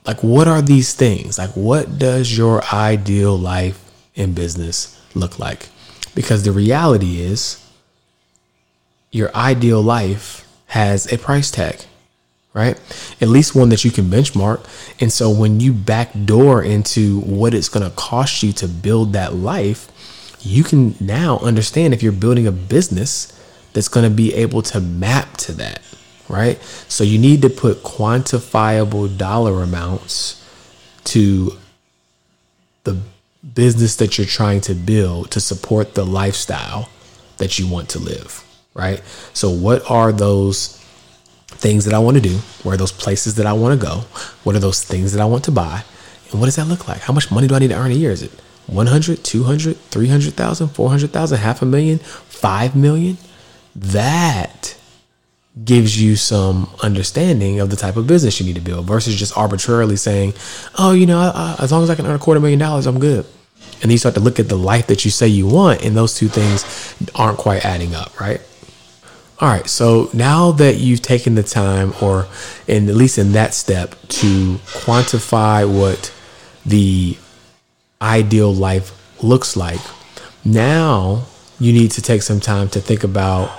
like 0.05 0.21
what 0.21 0.47
are 0.49 0.61
these 0.61 0.93
things? 0.93 1.37
Like, 1.37 1.51
what 1.51 1.97
does 1.97 2.37
your 2.37 2.63
ideal 2.73 3.37
life 3.37 3.81
in 4.13 4.33
business 4.33 5.01
look 5.13 5.39
like? 5.39 5.69
Because 6.13 6.43
the 6.43 6.51
reality 6.51 7.21
is, 7.21 7.64
your 9.15 9.33
ideal 9.33 9.81
life 9.81 10.45
has 10.67 11.11
a 11.11 11.17
price 11.17 11.49
tag, 11.49 11.79
right? 12.53 12.77
At 13.21 13.29
least 13.29 13.55
one 13.55 13.69
that 13.69 13.85
you 13.85 13.91
can 13.91 14.05
benchmark. 14.05 14.65
And 14.99 15.11
so 15.11 15.29
when 15.29 15.61
you 15.61 15.71
backdoor 15.71 16.61
into 16.63 17.21
what 17.21 17.53
it's 17.53 17.69
going 17.69 17.89
to 17.89 17.95
cost 17.95 18.43
you 18.43 18.51
to 18.53 18.67
build 18.67 19.13
that 19.13 19.33
life, 19.33 19.89
you 20.41 20.65
can 20.65 20.95
now 20.99 21.39
understand 21.39 21.93
if 21.93 22.03
you're 22.03 22.11
building 22.11 22.45
a 22.45 22.51
business 22.51 23.31
that's 23.71 23.87
going 23.87 24.03
to 24.03 24.13
be 24.13 24.33
able 24.33 24.61
to 24.63 24.79
map 24.81 25.37
to 25.37 25.53
that, 25.53 25.81
right? 26.27 26.61
So 26.89 27.03
you 27.03 27.17
need 27.17 27.41
to 27.43 27.49
put 27.49 27.83
quantifiable 27.83 29.17
dollar 29.17 29.63
amounts 29.63 30.45
to 31.05 31.53
the 32.83 32.99
business 33.53 33.95
that 33.95 34.17
you're 34.17 34.27
trying 34.27 34.61
to 34.61 34.73
build 34.73 35.31
to 35.31 35.39
support 35.39 35.93
the 35.93 36.05
lifestyle 36.05 36.89
that 37.37 37.59
you 37.59 37.67
want 37.67 37.89
to 37.89 37.99
live, 37.99 38.44
right? 38.75 39.01
So, 39.33 39.49
what 39.49 39.89
are 39.89 40.11
those 40.11 40.79
things 41.47 41.85
that 41.85 41.95
I 41.95 41.99
want 41.99 42.17
to 42.17 42.21
do? 42.21 42.37
Where 42.61 42.75
are 42.75 42.77
those 42.77 42.91
places 42.91 43.35
that 43.35 43.47
I 43.47 43.53
want 43.53 43.79
to 43.79 43.83
go? 43.83 44.01
What 44.43 44.55
are 44.55 44.59
those 44.59 44.83
things 44.83 45.13
that 45.13 45.21
I 45.21 45.25
want 45.25 45.45
to 45.45 45.51
buy? 45.51 45.83
And 46.31 46.39
what 46.39 46.45
does 46.45 46.57
that 46.57 46.67
look 46.67 46.87
like? 46.87 46.99
How 46.99 47.13
much 47.13 47.31
money 47.31 47.47
do 47.47 47.55
I 47.55 47.59
need 47.59 47.69
to 47.69 47.77
earn 47.77 47.91
a 47.91 47.95
year? 47.95 48.11
Is 48.11 48.21
it 48.21 48.31
100, 48.67 49.23
200, 49.23 49.77
300,000, 49.77 50.67
400,000, 50.67 51.37
half 51.37 51.61
a 51.61 51.65
million, 51.65 51.99
5 51.99 52.75
million? 52.75 53.17
That 53.75 54.77
gives 55.63 56.01
you 56.01 56.17
some 56.17 56.69
understanding 56.83 57.61
of 57.61 57.69
the 57.69 57.77
type 57.77 57.95
of 57.95 58.07
business 58.07 58.39
you 58.39 58.45
need 58.45 58.55
to 58.55 58.61
build 58.61 58.85
versus 58.85 59.15
just 59.15 59.37
arbitrarily 59.37 59.95
saying, 59.95 60.33
oh, 60.77 60.91
you 60.91 61.05
know, 61.05 61.19
I, 61.19 61.55
I, 61.59 61.63
as 61.63 61.71
long 61.71 61.83
as 61.83 61.89
I 61.89 61.95
can 61.95 62.05
earn 62.05 62.15
a 62.15 62.19
quarter 62.19 62.41
million 62.41 62.59
dollars, 62.59 62.85
I'm 62.85 62.99
good. 62.99 63.25
And 63.75 63.83
then 63.83 63.91
you 63.91 63.97
start 63.97 64.15
to 64.15 64.21
look 64.21 64.39
at 64.39 64.49
the 64.49 64.57
life 64.57 64.87
that 64.87 65.05
you 65.05 65.11
say 65.11 65.27
you 65.27 65.47
want, 65.47 65.83
and 65.83 65.95
those 65.95 66.15
two 66.15 66.27
things 66.27 66.65
aren't 67.13 67.37
quite 67.37 67.65
adding 67.65 67.95
up, 67.95 68.19
right? 68.19 68.41
All 69.41 69.49
right, 69.49 69.67
so 69.67 70.09
now 70.13 70.53
that 70.53 70.77
you've 70.77 71.01
taken 71.01 71.35
the 71.35 71.43
time, 71.43 71.93
or 72.01 72.27
in 72.67 72.87
at 72.87 72.95
least 72.95 73.17
in 73.17 73.33
that 73.33 73.53
step, 73.53 73.95
to 74.07 74.55
quantify 74.65 75.69
what 75.69 76.13
the 76.65 77.17
ideal 78.01 78.53
life 78.53 78.93
looks 79.21 79.57
like, 79.57 79.81
now 80.45 81.25
you 81.59 81.73
need 81.73 81.91
to 81.91 82.01
take 82.01 82.21
some 82.21 82.39
time 82.39 82.69
to 82.69 82.79
think 82.79 83.03
about 83.03 83.49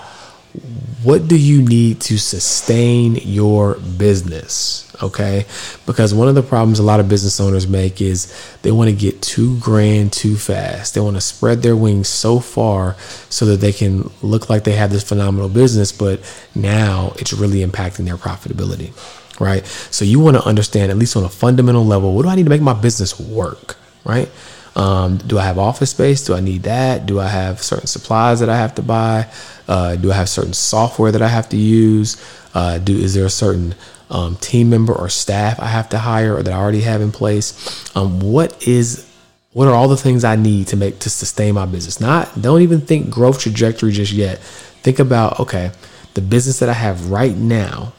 what 1.02 1.28
do 1.28 1.38
you 1.38 1.62
need 1.62 2.00
to 2.02 2.18
sustain 2.18 3.16
your 3.16 3.76
business? 3.76 4.82
Okay. 5.02 5.44
Because 5.84 6.14
one 6.14 6.28
of 6.28 6.34
the 6.34 6.42
problems 6.42 6.78
a 6.78 6.82
lot 6.82 7.00
of 7.00 7.08
business 7.08 7.38
owners 7.38 7.68
make 7.68 8.00
is 8.00 8.32
they 8.62 8.72
want 8.72 8.90
to 8.90 8.96
get 8.96 9.22
too 9.22 9.58
grand 9.60 10.12
too 10.12 10.36
fast. 10.36 10.94
They 10.94 11.00
want 11.00 11.16
to 11.16 11.20
spread 11.20 11.62
their 11.62 11.76
wings 11.76 12.08
so 12.08 12.40
far 12.40 12.96
so 13.28 13.44
that 13.46 13.58
they 13.58 13.72
can 13.72 14.10
look 14.22 14.48
like 14.48 14.64
they 14.64 14.72
have 14.72 14.90
this 14.90 15.04
phenomenal 15.04 15.48
business, 15.48 15.92
but 15.92 16.20
now 16.54 17.12
it's 17.18 17.32
really 17.32 17.64
impacting 17.64 18.06
their 18.06 18.16
profitability. 18.16 18.92
Right. 19.38 19.66
So 19.66 20.04
you 20.04 20.18
want 20.18 20.36
to 20.38 20.44
understand, 20.44 20.90
at 20.90 20.96
least 20.96 21.14
on 21.14 21.24
a 21.24 21.28
fundamental 21.28 21.84
level, 21.84 22.14
what 22.14 22.22
do 22.22 22.28
I 22.28 22.34
need 22.34 22.44
to 22.44 22.50
make 22.50 22.62
my 22.62 22.72
business 22.72 23.20
work? 23.20 23.76
Right. 24.04 24.30
Um, 24.76 25.16
do 25.16 25.38
I 25.38 25.44
have 25.44 25.58
office 25.58 25.90
space? 25.90 26.22
Do 26.22 26.34
I 26.34 26.40
need 26.40 26.64
that? 26.64 27.06
Do 27.06 27.18
I 27.18 27.28
have 27.28 27.62
certain 27.62 27.86
supplies 27.86 28.40
that 28.40 28.50
I 28.50 28.56
have 28.56 28.74
to 28.74 28.82
buy? 28.82 29.28
Uh, 29.66 29.96
do 29.96 30.12
I 30.12 30.14
have 30.14 30.28
certain 30.28 30.52
software 30.52 31.10
that 31.10 31.22
I 31.22 31.28
have 31.28 31.48
to 31.48 31.56
use? 31.56 32.22
Uh, 32.54 32.78
do 32.78 32.94
is 32.94 33.14
there 33.14 33.24
a 33.24 33.30
certain 33.30 33.74
um, 34.10 34.36
team 34.36 34.68
member 34.68 34.92
or 34.92 35.08
staff 35.08 35.58
I 35.58 35.66
have 35.66 35.88
to 35.88 35.98
hire 35.98 36.36
or 36.36 36.42
that 36.42 36.52
I 36.52 36.56
already 36.56 36.82
have 36.82 37.00
in 37.00 37.10
place? 37.10 37.96
Um, 37.96 38.20
what 38.20 38.68
is 38.68 39.10
what 39.54 39.66
are 39.66 39.74
all 39.74 39.88
the 39.88 39.96
things 39.96 40.22
I 40.22 40.36
need 40.36 40.66
to 40.68 40.76
make 40.76 40.98
to 41.00 41.10
sustain 41.10 41.54
my 41.54 41.64
business? 41.64 41.98
Not 41.98 42.40
don't 42.42 42.60
even 42.60 42.82
think 42.82 43.08
growth 43.08 43.40
trajectory 43.40 43.92
just 43.92 44.12
yet. 44.12 44.40
Think 44.40 44.98
about 44.98 45.40
okay, 45.40 45.70
the 46.12 46.20
business 46.20 46.58
that 46.58 46.68
I 46.68 46.74
have 46.74 47.10
right 47.10 47.34
now, 47.34 47.94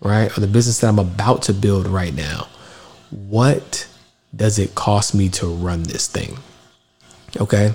right, 0.00 0.34
or 0.36 0.40
the 0.40 0.46
business 0.46 0.80
that 0.80 0.88
I'm 0.88 0.98
about 0.98 1.42
to 1.42 1.52
build 1.52 1.86
right 1.86 2.14
now. 2.14 2.48
What 3.10 3.86
does 4.34 4.58
it 4.58 4.74
cost 4.74 5.14
me 5.14 5.28
to 5.30 5.46
run 5.46 5.84
this 5.84 6.06
thing? 6.06 6.38
Okay. 7.40 7.74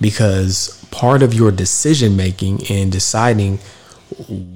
Because 0.00 0.84
part 0.90 1.22
of 1.22 1.34
your 1.34 1.50
decision 1.50 2.16
making 2.16 2.62
and 2.70 2.90
deciding 2.90 3.58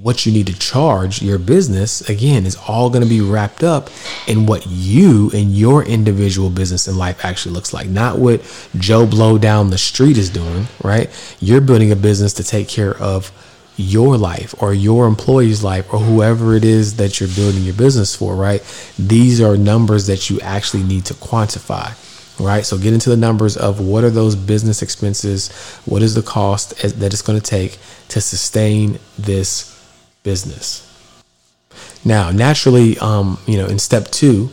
what 0.01 0.25
you 0.25 0.31
need 0.31 0.47
to 0.47 0.57
charge 0.57 1.21
your 1.21 1.37
business 1.37 2.07
again 2.09 2.45
is 2.45 2.57
all 2.67 2.89
going 2.89 3.03
to 3.03 3.09
be 3.09 3.21
wrapped 3.21 3.63
up 3.63 3.89
in 4.27 4.47
what 4.47 4.65
you 4.65 5.29
and 5.31 5.55
your 5.55 5.83
individual 5.83 6.49
business 6.49 6.87
and 6.87 6.97
life 6.97 7.23
actually 7.23 7.53
looks 7.53 7.71
like 7.71 7.87
not 7.87 8.17
what 8.17 8.41
joe 8.79 9.05
blow 9.05 9.37
down 9.37 9.69
the 9.69 9.77
street 9.77 10.17
is 10.17 10.29
doing 10.31 10.65
right 10.83 11.07
you're 11.39 11.61
building 11.61 11.91
a 11.91 11.95
business 11.95 12.33
to 12.33 12.43
take 12.43 12.67
care 12.67 12.97
of 12.97 13.31
your 13.75 14.17
life 14.17 14.53
or 14.61 14.73
your 14.73 15.07
employee's 15.07 15.63
life 15.63 15.91
or 15.93 15.99
whoever 15.99 16.55
it 16.55 16.63
is 16.63 16.97
that 16.97 17.19
you're 17.19 17.29
building 17.29 17.63
your 17.63 17.73
business 17.73 18.15
for, 18.15 18.35
right? 18.35 18.61
These 18.99 19.41
are 19.41 19.57
numbers 19.57 20.07
that 20.07 20.29
you 20.29 20.39
actually 20.41 20.83
need 20.83 21.05
to 21.05 21.13
quantify, 21.15 21.93
right? 22.39 22.65
So 22.65 22.77
get 22.77 22.93
into 22.93 23.09
the 23.09 23.17
numbers 23.17 23.57
of 23.57 23.79
what 23.79 24.03
are 24.03 24.09
those 24.09 24.35
business 24.35 24.81
expenses? 24.81 25.51
What 25.85 26.01
is 26.01 26.13
the 26.13 26.21
cost 26.21 26.75
that 26.81 27.13
it's 27.13 27.21
going 27.21 27.39
to 27.39 27.45
take 27.45 27.79
to 28.09 28.21
sustain 28.21 28.99
this 29.17 29.69
business? 30.21 30.89
Now, 32.05 32.31
naturally, 32.31 32.97
um, 32.99 33.39
you 33.47 33.57
know, 33.57 33.65
in 33.65 33.79
step 33.79 34.09
two, 34.09 34.49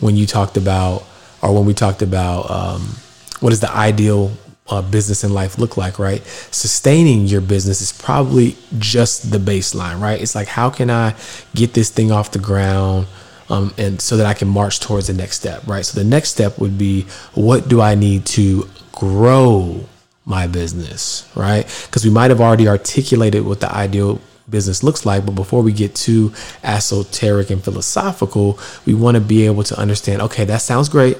when 0.00 0.16
you 0.16 0.26
talked 0.26 0.56
about, 0.56 1.04
or 1.42 1.54
when 1.54 1.66
we 1.66 1.74
talked 1.74 2.00
about, 2.00 2.50
um, 2.50 2.96
what 3.40 3.52
is 3.52 3.60
the 3.60 3.70
ideal 3.70 4.32
uh, 4.72 4.80
business 4.80 5.22
and 5.22 5.34
life 5.34 5.58
look 5.58 5.76
like, 5.76 5.98
right? 5.98 6.24
Sustaining 6.50 7.26
your 7.26 7.42
business 7.42 7.82
is 7.82 7.92
probably 7.92 8.56
just 8.78 9.30
the 9.30 9.38
baseline, 9.38 10.00
right? 10.00 10.20
It's 10.20 10.34
like, 10.34 10.48
how 10.48 10.70
can 10.70 10.90
I 10.90 11.14
get 11.54 11.74
this 11.74 11.90
thing 11.90 12.10
off 12.10 12.30
the 12.30 12.38
ground? 12.38 13.06
Um, 13.50 13.74
and 13.76 14.00
so 14.00 14.16
that 14.16 14.24
I 14.24 14.32
can 14.32 14.48
march 14.48 14.80
towards 14.80 15.08
the 15.08 15.12
next 15.12 15.36
step, 15.36 15.66
right? 15.66 15.84
So 15.84 16.00
the 16.00 16.08
next 16.08 16.30
step 16.30 16.58
would 16.58 16.78
be, 16.78 17.02
what 17.34 17.68
do 17.68 17.82
I 17.82 17.94
need 17.94 18.24
to 18.26 18.66
grow 18.92 19.84
my 20.24 20.46
business, 20.46 21.30
right? 21.36 21.66
Because 21.86 22.04
we 22.04 22.10
might 22.10 22.30
have 22.30 22.40
already 22.40 22.66
articulated 22.66 23.44
what 23.44 23.60
the 23.60 23.70
ideal 23.70 24.20
business 24.48 24.82
looks 24.82 25.04
like. 25.04 25.26
But 25.26 25.34
before 25.34 25.62
we 25.62 25.72
get 25.72 25.94
too 25.94 26.32
esoteric 26.62 27.50
and 27.50 27.62
philosophical, 27.62 28.58
we 28.86 28.94
want 28.94 29.16
to 29.16 29.20
be 29.20 29.44
able 29.44 29.64
to 29.64 29.78
understand 29.78 30.22
okay, 30.22 30.44
that 30.46 30.62
sounds 30.62 30.88
great, 30.88 31.18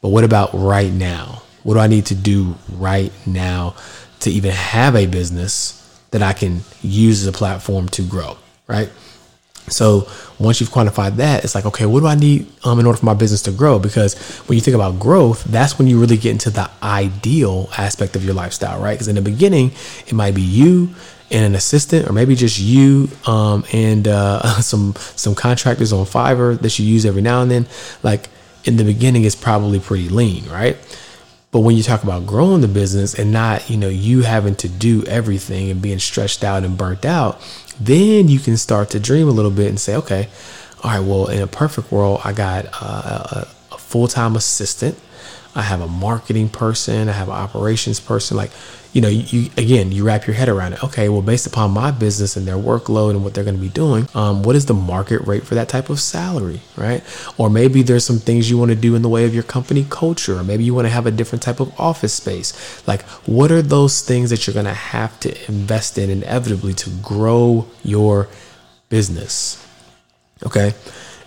but 0.00 0.08
what 0.08 0.24
about 0.24 0.54
right 0.54 0.92
now? 0.92 1.42
What 1.68 1.74
do 1.74 1.80
I 1.80 1.86
need 1.86 2.06
to 2.06 2.14
do 2.14 2.54
right 2.72 3.12
now 3.26 3.74
to 4.20 4.30
even 4.30 4.52
have 4.52 4.96
a 4.96 5.04
business 5.04 5.74
that 6.12 6.22
I 6.22 6.32
can 6.32 6.62
use 6.80 7.20
as 7.20 7.26
a 7.26 7.32
platform 7.32 7.90
to 7.90 8.02
grow? 8.02 8.38
Right. 8.66 8.88
So 9.68 10.08
once 10.38 10.62
you've 10.62 10.70
quantified 10.70 11.16
that, 11.16 11.44
it's 11.44 11.54
like, 11.54 11.66
okay, 11.66 11.84
what 11.84 12.00
do 12.00 12.06
I 12.06 12.14
need 12.14 12.50
um, 12.64 12.80
in 12.80 12.86
order 12.86 12.98
for 12.98 13.04
my 13.04 13.12
business 13.12 13.42
to 13.42 13.52
grow? 13.52 13.78
Because 13.78 14.16
when 14.46 14.56
you 14.56 14.62
think 14.62 14.76
about 14.76 14.98
growth, 14.98 15.44
that's 15.44 15.78
when 15.78 15.86
you 15.86 16.00
really 16.00 16.16
get 16.16 16.32
into 16.32 16.48
the 16.48 16.70
ideal 16.82 17.68
aspect 17.76 18.16
of 18.16 18.24
your 18.24 18.32
lifestyle, 18.32 18.80
right? 18.80 18.94
Because 18.94 19.08
in 19.08 19.16
the 19.16 19.20
beginning, 19.20 19.72
it 20.06 20.14
might 20.14 20.34
be 20.34 20.40
you 20.40 20.94
and 21.30 21.44
an 21.44 21.54
assistant, 21.54 22.08
or 22.08 22.14
maybe 22.14 22.34
just 22.34 22.58
you 22.58 23.10
um, 23.26 23.62
and 23.74 24.08
uh, 24.08 24.40
some 24.62 24.94
some 25.16 25.34
contractors 25.34 25.92
on 25.92 26.06
Fiverr 26.06 26.58
that 26.60 26.78
you 26.78 26.86
use 26.86 27.04
every 27.04 27.20
now 27.20 27.42
and 27.42 27.50
then. 27.50 27.66
Like 28.02 28.30
in 28.64 28.78
the 28.78 28.84
beginning, 28.84 29.24
it's 29.24 29.36
probably 29.36 29.80
pretty 29.80 30.08
lean, 30.08 30.48
right? 30.48 30.78
But 31.50 31.60
when 31.60 31.76
you 31.76 31.82
talk 31.82 32.02
about 32.02 32.26
growing 32.26 32.60
the 32.60 32.68
business 32.68 33.14
and 33.14 33.32
not, 33.32 33.70
you 33.70 33.76
know, 33.78 33.88
you 33.88 34.22
having 34.22 34.54
to 34.56 34.68
do 34.68 35.02
everything 35.04 35.70
and 35.70 35.80
being 35.80 35.98
stretched 35.98 36.44
out 36.44 36.62
and 36.62 36.76
burnt 36.76 37.06
out, 37.06 37.40
then 37.80 38.28
you 38.28 38.38
can 38.38 38.56
start 38.56 38.90
to 38.90 39.00
dream 39.00 39.28
a 39.28 39.32
little 39.32 39.50
bit 39.50 39.68
and 39.68 39.80
say, 39.80 39.96
okay, 39.96 40.28
all 40.84 40.90
right, 40.90 41.00
well, 41.00 41.26
in 41.28 41.40
a 41.40 41.46
perfect 41.46 41.90
world, 41.90 42.20
I 42.24 42.32
got 42.32 42.66
uh, 42.80 43.46
a, 43.70 43.74
a 43.74 43.78
full 43.78 44.08
time 44.08 44.36
assistant, 44.36 44.98
I 45.58 45.62
have 45.62 45.80
a 45.80 45.88
marketing 45.88 46.48
person, 46.48 47.08
I 47.08 47.12
have 47.12 47.28
an 47.28 47.34
operations 47.34 47.98
person. 47.98 48.36
Like, 48.36 48.52
you 48.92 49.00
know, 49.00 49.08
you, 49.08 49.50
again, 49.56 49.90
you 49.90 50.04
wrap 50.04 50.24
your 50.28 50.34
head 50.34 50.48
around 50.48 50.74
it. 50.74 50.84
Okay, 50.84 51.08
well, 51.08 51.20
based 51.20 51.48
upon 51.48 51.72
my 51.72 51.90
business 51.90 52.36
and 52.36 52.46
their 52.46 52.56
workload 52.56 53.10
and 53.10 53.24
what 53.24 53.34
they're 53.34 53.42
going 53.42 53.56
to 53.56 53.60
be 53.60 53.68
doing, 53.68 54.06
um, 54.14 54.44
what 54.44 54.54
is 54.54 54.66
the 54.66 54.74
market 54.74 55.20
rate 55.26 55.44
for 55.44 55.56
that 55.56 55.68
type 55.68 55.90
of 55.90 55.98
salary, 55.98 56.60
right? 56.76 57.02
Or 57.38 57.50
maybe 57.50 57.82
there's 57.82 58.04
some 58.04 58.20
things 58.20 58.48
you 58.48 58.56
want 58.56 58.70
to 58.70 58.76
do 58.76 58.94
in 58.94 59.02
the 59.02 59.08
way 59.08 59.24
of 59.24 59.34
your 59.34 59.42
company 59.42 59.84
culture, 59.90 60.38
or 60.38 60.44
maybe 60.44 60.62
you 60.62 60.74
want 60.74 60.86
to 60.86 60.92
have 60.92 61.06
a 61.06 61.10
different 61.10 61.42
type 61.42 61.58
of 61.58 61.78
office 61.78 62.14
space. 62.14 62.86
Like, 62.86 63.02
what 63.26 63.50
are 63.50 63.60
those 63.60 64.00
things 64.00 64.30
that 64.30 64.46
you're 64.46 64.54
going 64.54 64.64
to 64.64 64.72
have 64.74 65.18
to 65.20 65.48
invest 65.48 65.98
in 65.98 66.08
inevitably 66.08 66.74
to 66.74 66.90
grow 67.02 67.66
your 67.82 68.28
business? 68.90 69.66
Okay, 70.46 70.72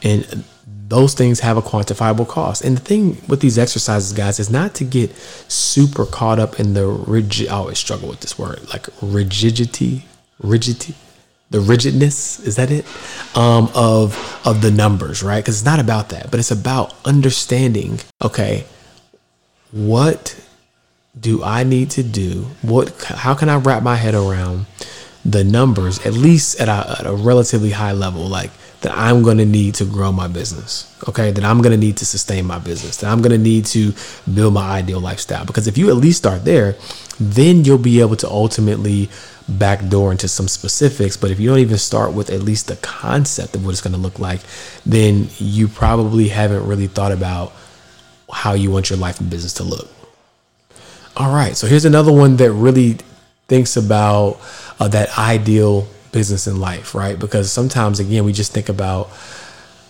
and 0.01 0.45
those 0.91 1.13
things 1.13 1.39
have 1.39 1.55
a 1.55 1.61
quantifiable 1.61 2.27
cost. 2.27 2.65
And 2.65 2.75
the 2.75 2.81
thing 2.81 3.17
with 3.29 3.39
these 3.39 3.57
exercises, 3.57 4.11
guys, 4.11 4.41
is 4.41 4.49
not 4.49 4.75
to 4.75 4.83
get 4.83 5.09
super 5.47 6.05
caught 6.05 6.37
up 6.37 6.59
in 6.59 6.73
the 6.73 6.85
rigid. 6.85 7.47
I 7.47 7.53
always 7.53 7.79
struggle 7.79 8.09
with 8.09 8.19
this 8.19 8.37
word, 8.37 8.59
like 8.73 8.87
rigidity, 9.01 10.03
rigidity, 10.43 10.95
the 11.49 11.61
rigidness. 11.61 12.41
Is 12.41 12.57
that 12.57 12.71
it? 12.71 12.85
Um, 13.37 13.69
of 13.73 14.41
of 14.45 14.61
the 14.61 14.69
numbers, 14.69 15.23
right? 15.23 15.41
Because 15.41 15.59
it's 15.59 15.65
not 15.65 15.79
about 15.79 16.09
that, 16.09 16.29
but 16.29 16.41
it's 16.41 16.51
about 16.51 16.93
understanding. 17.05 18.01
Okay, 18.21 18.65
what 19.71 20.45
do 21.17 21.41
I 21.41 21.63
need 21.63 21.89
to 21.91 22.03
do? 22.03 22.47
What 22.61 23.01
how 23.05 23.33
can 23.33 23.47
I 23.47 23.55
wrap 23.55 23.81
my 23.81 23.95
head 23.95 24.13
around 24.13 24.65
the 25.23 25.43
numbers 25.43 26.03
at 26.05 26.13
least 26.13 26.59
at 26.59 26.67
a, 26.67 26.97
at 26.99 27.05
a 27.05 27.13
relatively 27.13 27.69
high 27.69 27.91
level 27.91 28.27
like 28.27 28.49
that 28.81 28.97
I'm 28.97 29.21
going 29.21 29.37
to 29.37 29.45
need 29.45 29.75
to 29.75 29.85
grow 29.85 30.11
my 30.11 30.27
business, 30.27 30.93
okay? 31.07 31.31
That 31.31 31.43
I'm 31.43 31.61
going 31.61 31.71
to 31.71 31.77
need 31.77 31.97
to 31.97 32.05
sustain 32.05 32.45
my 32.45 32.59
business, 32.59 32.97
that 32.97 33.11
I'm 33.11 33.21
going 33.21 33.31
to 33.31 33.37
need 33.37 33.65
to 33.67 33.93
build 34.33 34.53
my 34.53 34.69
ideal 34.71 34.99
lifestyle. 34.99 35.45
Because 35.45 35.67
if 35.67 35.77
you 35.77 35.89
at 35.89 35.95
least 35.95 36.17
start 36.17 36.45
there, 36.45 36.75
then 37.19 37.63
you'll 37.63 37.77
be 37.77 38.01
able 38.01 38.15
to 38.17 38.27
ultimately 38.27 39.09
backdoor 39.47 40.11
into 40.11 40.27
some 40.27 40.47
specifics. 40.47 41.15
But 41.15 41.29
if 41.29 41.39
you 41.39 41.47
don't 41.47 41.59
even 41.59 41.77
start 41.77 42.13
with 42.13 42.31
at 42.31 42.41
least 42.41 42.67
the 42.67 42.75
concept 42.77 43.55
of 43.55 43.63
what 43.63 43.71
it's 43.71 43.81
going 43.81 43.93
to 43.93 43.99
look 43.99 44.17
like, 44.17 44.41
then 44.85 45.27
you 45.37 45.67
probably 45.67 46.29
haven't 46.29 46.65
really 46.65 46.87
thought 46.87 47.11
about 47.11 47.53
how 48.31 48.53
you 48.53 48.71
want 48.71 48.89
your 48.89 48.97
life 48.97 49.19
and 49.19 49.29
business 49.29 49.53
to 49.55 49.63
look. 49.63 49.89
All 51.17 51.33
right, 51.33 51.55
so 51.55 51.67
here's 51.67 51.85
another 51.85 52.11
one 52.11 52.37
that 52.37 52.51
really 52.51 52.97
thinks 53.47 53.75
about 53.75 54.39
uh, 54.79 54.87
that 54.87 55.17
ideal 55.19 55.85
business 56.11 56.47
in 56.47 56.59
life, 56.59 56.93
right? 56.95 57.17
Because 57.17 57.51
sometimes, 57.51 57.99
again, 57.99 58.23
we 58.25 58.33
just 58.33 58.51
think 58.51 58.69
about, 58.69 59.09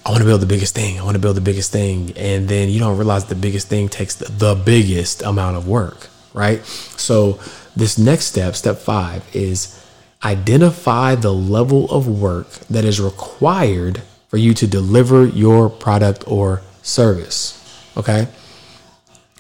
I 0.06 0.10
want 0.10 0.22
to 0.22 0.26
build 0.26 0.42
the 0.42 0.48
biggest 0.48 0.76
thing. 0.76 1.00
I 1.00 1.04
want 1.04 1.16
to 1.16 1.20
build 1.20 1.38
the 1.38 1.42
biggest 1.42 1.72
thing. 1.72 2.14
And 2.16 2.48
then 2.48 2.70
you 2.70 2.80
don't 2.80 2.98
realize 2.98 3.26
the 3.26 3.36
biggest 3.36 3.68
thing 3.68 3.90
takes 3.90 4.16
the, 4.16 4.62
biggest 4.66 5.22
amount 5.22 5.58
of 5.58 5.68
work, 5.68 6.08
right? 6.34 6.64
So, 6.66 7.40
this 7.76 7.98
next 7.98 8.26
step, 8.26 8.56
step 8.56 8.78
five, 8.78 9.24
is 9.34 9.82
identify 10.24 11.16
the 11.16 11.34
level 11.34 11.90
of 11.90 12.08
work 12.08 12.50
that 12.70 12.84
is 12.84 13.00
required 13.00 14.02
for 14.28 14.38
you 14.38 14.54
to 14.54 14.68
deliver 14.68 15.26
your 15.26 15.70
product 15.70 16.24
or 16.28 16.62
service. 16.82 17.58
Okay. 17.98 18.28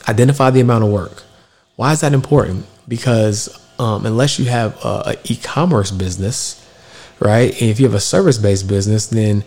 Identify 0.07 0.49
the 0.51 0.61
amount 0.61 0.83
of 0.83 0.89
work. 0.89 1.23
Why 1.75 1.91
is 1.91 2.01
that 2.01 2.13
important? 2.13 2.65
Because 2.87 3.49
um, 3.79 4.05
unless 4.05 4.37
you 4.37 4.45
have 4.45 4.77
a, 4.83 5.03
a 5.11 5.15
e-commerce 5.25 5.91
business, 5.91 6.60
right? 7.21 7.53
And 7.61 7.69
if 7.69 7.79
you 7.79 7.85
have 7.85 7.95
a 7.95 7.99
service-based 7.99 8.67
business, 8.67 9.07
then 9.07 9.43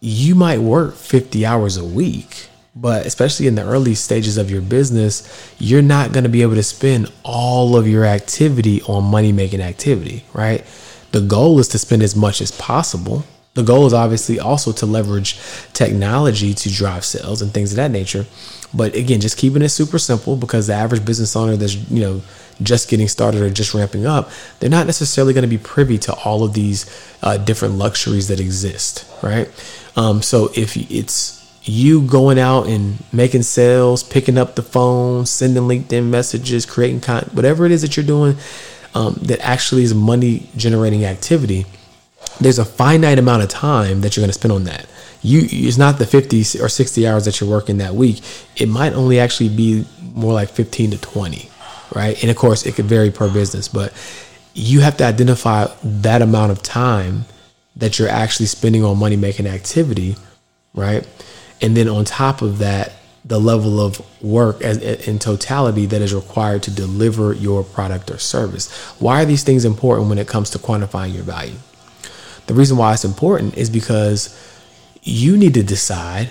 you 0.00 0.34
might 0.34 0.58
work 0.58 0.94
50 0.96 1.46
hours 1.46 1.76
a 1.76 1.84
week, 1.84 2.48
but 2.74 3.06
especially 3.06 3.46
in 3.46 3.54
the 3.54 3.64
early 3.64 3.94
stages 3.94 4.38
of 4.38 4.50
your 4.50 4.62
business, 4.62 5.54
you're 5.58 5.82
not 5.82 6.12
going 6.12 6.24
to 6.24 6.30
be 6.30 6.42
able 6.42 6.54
to 6.54 6.62
spend 6.62 7.12
all 7.22 7.76
of 7.76 7.86
your 7.86 8.04
activity 8.04 8.82
on 8.82 9.04
money 9.04 9.30
making 9.30 9.60
activity, 9.60 10.24
right? 10.32 10.64
The 11.12 11.20
goal 11.20 11.60
is 11.60 11.68
to 11.68 11.78
spend 11.78 12.02
as 12.02 12.16
much 12.16 12.40
as 12.40 12.50
possible. 12.50 13.24
The 13.54 13.62
goal 13.62 13.86
is 13.86 13.92
obviously 13.92 14.40
also 14.40 14.72
to 14.72 14.86
leverage 14.86 15.38
technology 15.74 16.54
to 16.54 16.70
drive 16.70 17.04
sales 17.04 17.42
and 17.42 17.52
things 17.52 17.72
of 17.72 17.76
that 17.76 17.90
nature. 17.90 18.24
But 18.74 18.94
again, 18.94 19.20
just 19.20 19.36
keeping 19.36 19.62
it 19.62 19.68
super 19.68 19.98
simple 19.98 20.36
because 20.36 20.66
the 20.66 20.74
average 20.74 21.04
business 21.04 21.36
owner 21.36 21.56
that's, 21.56 21.74
you 21.90 22.00
know, 22.00 22.22
just 22.62 22.88
getting 22.88 23.08
started 23.08 23.42
or 23.42 23.50
just 23.50 23.74
ramping 23.74 24.06
up, 24.06 24.30
they're 24.60 24.70
not 24.70 24.86
necessarily 24.86 25.34
going 25.34 25.42
to 25.42 25.48
be 25.48 25.58
privy 25.58 25.98
to 25.98 26.14
all 26.24 26.44
of 26.44 26.54
these 26.54 26.86
uh, 27.22 27.36
different 27.36 27.74
luxuries 27.74 28.28
that 28.28 28.40
exist, 28.40 29.06
right? 29.22 29.48
Um, 29.96 30.22
so 30.22 30.50
if 30.54 30.76
it's 30.90 31.38
you 31.64 32.02
going 32.02 32.38
out 32.38 32.66
and 32.66 33.02
making 33.12 33.42
sales, 33.42 34.02
picking 34.02 34.38
up 34.38 34.56
the 34.56 34.62
phone, 34.62 35.26
sending 35.26 35.64
LinkedIn 35.64 36.08
messages, 36.08 36.66
creating 36.66 37.00
content, 37.00 37.34
whatever 37.34 37.64
it 37.66 37.72
is 37.72 37.82
that 37.82 37.96
you're 37.96 38.06
doing 38.06 38.36
um, 38.94 39.14
that 39.22 39.40
actually 39.40 39.82
is 39.82 39.94
money 39.94 40.48
generating 40.56 41.04
activity, 41.04 41.66
there's 42.40 42.58
a 42.58 42.64
finite 42.64 43.18
amount 43.18 43.42
of 43.42 43.48
time 43.48 44.00
that 44.00 44.16
you're 44.16 44.22
going 44.22 44.30
to 44.30 44.38
spend 44.38 44.52
on 44.52 44.64
that. 44.64 44.86
You, 45.22 45.40
it's 45.44 45.78
not 45.78 45.98
the 45.98 46.06
50 46.06 46.60
or 46.60 46.68
60 46.68 47.06
hours 47.06 47.24
that 47.26 47.40
you're 47.40 47.48
working 47.48 47.78
that 47.78 47.94
week. 47.94 48.22
It 48.56 48.68
might 48.68 48.92
only 48.92 49.20
actually 49.20 49.48
be 49.48 49.86
more 50.00 50.32
like 50.32 50.50
15 50.50 50.92
to 50.92 50.98
20 50.98 51.48
right? 51.94 52.20
And 52.22 52.30
of 52.30 52.36
course, 52.36 52.66
it 52.66 52.74
could 52.74 52.86
vary 52.86 53.10
per 53.10 53.32
business, 53.32 53.68
but 53.68 53.92
you 54.54 54.80
have 54.80 54.96
to 54.98 55.04
identify 55.04 55.66
that 55.82 56.22
amount 56.22 56.52
of 56.52 56.62
time 56.62 57.24
that 57.76 57.98
you're 57.98 58.08
actually 58.08 58.46
spending 58.46 58.84
on 58.84 58.98
money 58.98 59.16
making 59.16 59.46
activity, 59.46 60.16
right? 60.74 61.06
And 61.60 61.76
then 61.76 61.88
on 61.88 62.04
top 62.04 62.42
of 62.42 62.58
that, 62.58 62.92
the 63.24 63.38
level 63.38 63.80
of 63.80 64.02
work 64.22 64.60
as, 64.62 64.78
in 65.06 65.18
totality 65.18 65.86
that 65.86 66.02
is 66.02 66.12
required 66.12 66.62
to 66.64 66.70
deliver 66.70 67.32
your 67.32 67.62
product 67.62 68.10
or 68.10 68.18
service. 68.18 68.70
Why 68.98 69.22
are 69.22 69.24
these 69.24 69.44
things 69.44 69.64
important 69.64 70.08
when 70.08 70.18
it 70.18 70.26
comes 70.26 70.50
to 70.50 70.58
quantifying 70.58 71.14
your 71.14 71.22
value? 71.22 71.54
The 72.46 72.54
reason 72.54 72.76
why 72.76 72.92
it's 72.92 73.04
important 73.04 73.56
is 73.56 73.70
because 73.70 74.36
you 75.02 75.36
need 75.36 75.54
to 75.54 75.62
decide 75.62 76.30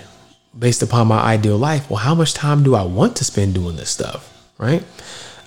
based 0.58 0.82
upon 0.82 1.08
my 1.08 1.20
ideal 1.20 1.56
life, 1.56 1.88
well, 1.88 1.98
how 1.98 2.14
much 2.14 2.34
time 2.34 2.62
do 2.62 2.74
I 2.74 2.82
want 2.82 3.16
to 3.16 3.24
spend 3.24 3.54
doing 3.54 3.76
this 3.76 3.90
stuff, 3.90 4.32
right? 4.58 4.84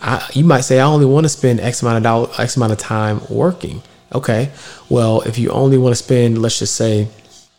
I, 0.02 0.28
you 0.34 0.44
might 0.44 0.62
say 0.62 0.80
I 0.80 0.86
only 0.86 1.06
want 1.06 1.26
to 1.26 1.30
spend 1.30 1.60
X 1.60 1.82
amount 1.82 1.98
of 1.98 2.04
dollar, 2.04 2.30
X 2.38 2.56
amount 2.58 2.72
of 2.72 2.78
time 2.78 3.22
working. 3.30 3.82
Okay, 4.14 4.52
well, 4.90 5.22
if 5.22 5.38
you 5.38 5.50
only 5.50 5.78
want 5.78 5.92
to 5.92 6.04
spend, 6.04 6.42
let's 6.42 6.60
just 6.60 6.76
say, 6.76 7.08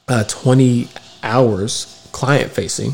uh, 0.09 0.25
20 0.25 0.89
hours 1.23 2.09
client 2.13 2.53
facing, 2.53 2.93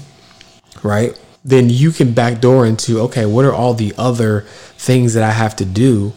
right? 0.82 1.18
Then 1.44 1.68
you 1.68 1.90
can 1.90 2.12
backdoor 2.12 2.66
into 2.66 3.00
okay, 3.00 3.26
what 3.26 3.44
are 3.44 3.52
all 3.52 3.74
the 3.74 3.92
other 3.98 4.42
things 4.76 5.14
that 5.14 5.22
I 5.22 5.32
have 5.32 5.54
to 5.56 5.64
do 5.64 6.12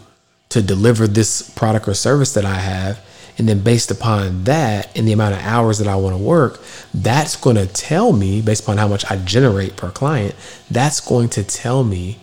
to 0.50 0.62
deliver 0.62 1.08
this 1.08 1.50
product 1.50 1.88
or 1.88 1.94
service 1.94 2.34
that 2.34 2.46
I 2.46 2.56
have? 2.56 3.00
And 3.38 3.50
then 3.50 3.60
based 3.60 3.92
upon 3.92 4.46
that 4.46 4.96
and 4.98 5.08
the 5.08 5.12
amount 5.12 5.36
of 5.36 5.42
hours 5.42 5.80
that 5.80 5.88
I 5.88 5.96
want 5.96 6.16
to 6.16 6.22
work, 6.22 6.62
that's 6.94 7.36
going 7.36 7.58
to 7.58 7.68
tell 7.68 8.14
me, 8.14 8.42
based 8.42 8.64
upon 8.64 8.78
how 8.78 8.88
much 8.88 9.10
I 9.12 9.18
generate 9.18 9.76
per 9.76 9.92
client, 9.92 10.36
that's 10.72 11.02
going 11.02 11.30
to 11.30 11.44
tell 11.44 11.84
me 11.84 12.20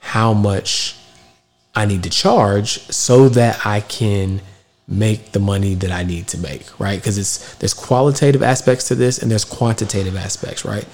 how 0.00 0.34
much 0.34 0.96
I 1.74 1.86
need 1.86 2.02
to 2.02 2.10
charge 2.10 2.80
so 2.90 3.28
that 3.30 3.64
I 3.64 3.80
can 3.80 4.42
make 4.86 5.32
the 5.32 5.38
money 5.38 5.74
that 5.76 5.92
I 5.92 6.02
need 6.02 6.26
to 6.28 6.38
make, 6.38 6.78
right? 6.80 6.98
Because 6.98 7.16
it's 7.16 7.54
there's 7.56 7.74
qualitative 7.74 8.42
aspects 8.42 8.88
to 8.88 8.94
this 8.94 9.18
and 9.18 9.30
there's 9.30 9.44
quantitative 9.44 10.16
aspects, 10.16 10.64
right? 10.64 10.86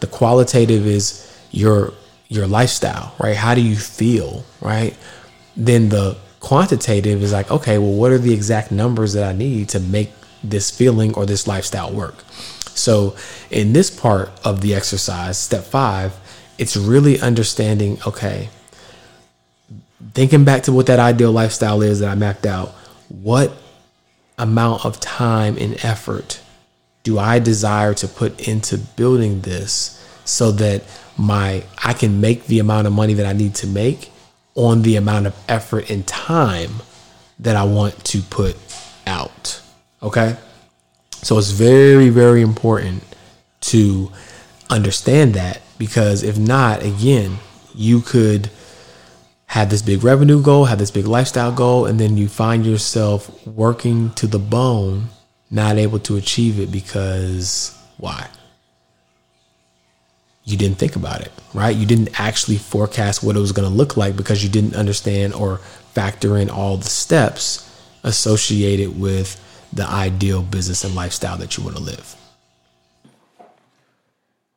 The 0.00 0.08
qualitative 0.08 0.86
is 0.86 1.30
your 1.52 1.94
your 2.28 2.46
lifestyle, 2.46 3.14
right? 3.20 3.36
How 3.36 3.54
do 3.54 3.60
you 3.60 3.76
feel, 3.76 4.44
right? 4.60 4.96
Then 5.56 5.88
the 5.88 6.16
quantitative 6.44 7.22
is 7.22 7.32
like, 7.32 7.50
okay, 7.50 7.78
well, 7.78 7.94
what 7.94 8.12
are 8.12 8.18
the 8.18 8.34
exact 8.34 8.70
numbers 8.70 9.14
that 9.14 9.24
I 9.24 9.32
need 9.32 9.70
to 9.70 9.80
make 9.80 10.12
this 10.42 10.70
feeling 10.70 11.14
or 11.14 11.24
this 11.24 11.46
lifestyle 11.46 11.90
work? 11.90 12.22
So, 12.74 13.16
in 13.50 13.72
this 13.72 13.90
part 13.90 14.30
of 14.44 14.60
the 14.60 14.74
exercise, 14.74 15.38
step 15.38 15.64
five, 15.64 16.12
it's 16.58 16.76
really 16.76 17.18
understanding, 17.18 17.98
okay, 18.06 18.50
thinking 20.12 20.44
back 20.44 20.64
to 20.64 20.72
what 20.72 20.84
that 20.86 20.98
ideal 20.98 21.32
lifestyle 21.32 21.80
is 21.80 22.00
that 22.00 22.10
I 22.10 22.14
mapped 22.14 22.44
out, 22.44 22.74
what 23.08 23.50
amount 24.36 24.84
of 24.84 25.00
time 25.00 25.56
and 25.56 25.82
effort 25.82 26.40
do 27.04 27.18
I 27.18 27.38
desire 27.38 27.94
to 27.94 28.06
put 28.06 28.46
into 28.46 28.76
building 28.76 29.40
this 29.40 29.98
so 30.26 30.50
that 30.52 30.82
my 31.16 31.64
I 31.82 31.94
can 31.94 32.20
make 32.20 32.48
the 32.48 32.58
amount 32.58 32.86
of 32.86 32.92
money 32.92 33.14
that 33.14 33.24
I 33.24 33.32
need 33.32 33.54
to 33.56 33.66
make 33.66 34.10
on 34.54 34.82
the 34.82 34.96
amount 34.96 35.26
of 35.26 35.36
effort 35.48 35.90
and 35.90 36.06
time 36.06 36.70
that 37.38 37.56
I 37.56 37.64
want 37.64 38.04
to 38.06 38.22
put 38.22 38.56
out. 39.06 39.60
Okay? 40.02 40.36
So 41.22 41.38
it's 41.38 41.50
very 41.50 42.10
very 42.10 42.42
important 42.42 43.02
to 43.62 44.12
understand 44.70 45.34
that 45.34 45.60
because 45.78 46.22
if 46.22 46.38
not 46.38 46.82
again, 46.82 47.38
you 47.74 48.00
could 48.00 48.50
have 49.46 49.70
this 49.70 49.82
big 49.82 50.02
revenue 50.02 50.42
goal, 50.42 50.66
have 50.66 50.78
this 50.78 50.90
big 50.90 51.06
lifestyle 51.06 51.52
goal, 51.52 51.86
and 51.86 51.98
then 51.98 52.16
you 52.16 52.28
find 52.28 52.66
yourself 52.66 53.46
working 53.46 54.10
to 54.14 54.26
the 54.26 54.38
bone, 54.38 55.08
not 55.50 55.76
able 55.76 55.98
to 56.00 56.16
achieve 56.16 56.58
it 56.58 56.72
because 56.72 57.76
why? 57.96 58.28
You 60.44 60.58
didn't 60.58 60.76
think 60.76 60.94
about 60.94 61.22
it, 61.22 61.32
right? 61.54 61.74
You 61.74 61.86
didn't 61.86 62.20
actually 62.20 62.58
forecast 62.58 63.22
what 63.22 63.34
it 63.34 63.40
was 63.40 63.52
going 63.52 63.68
to 63.68 63.74
look 63.74 63.96
like 63.96 64.14
because 64.14 64.44
you 64.44 64.50
didn't 64.50 64.76
understand 64.76 65.32
or 65.32 65.58
factor 65.94 66.36
in 66.36 66.50
all 66.50 66.76
the 66.76 66.88
steps 66.88 67.70
associated 68.02 69.00
with 69.00 69.40
the 69.72 69.88
ideal 69.88 70.42
business 70.42 70.84
and 70.84 70.94
lifestyle 70.94 71.38
that 71.38 71.56
you 71.56 71.64
want 71.64 71.76
to 71.76 71.82
live. 71.82 72.14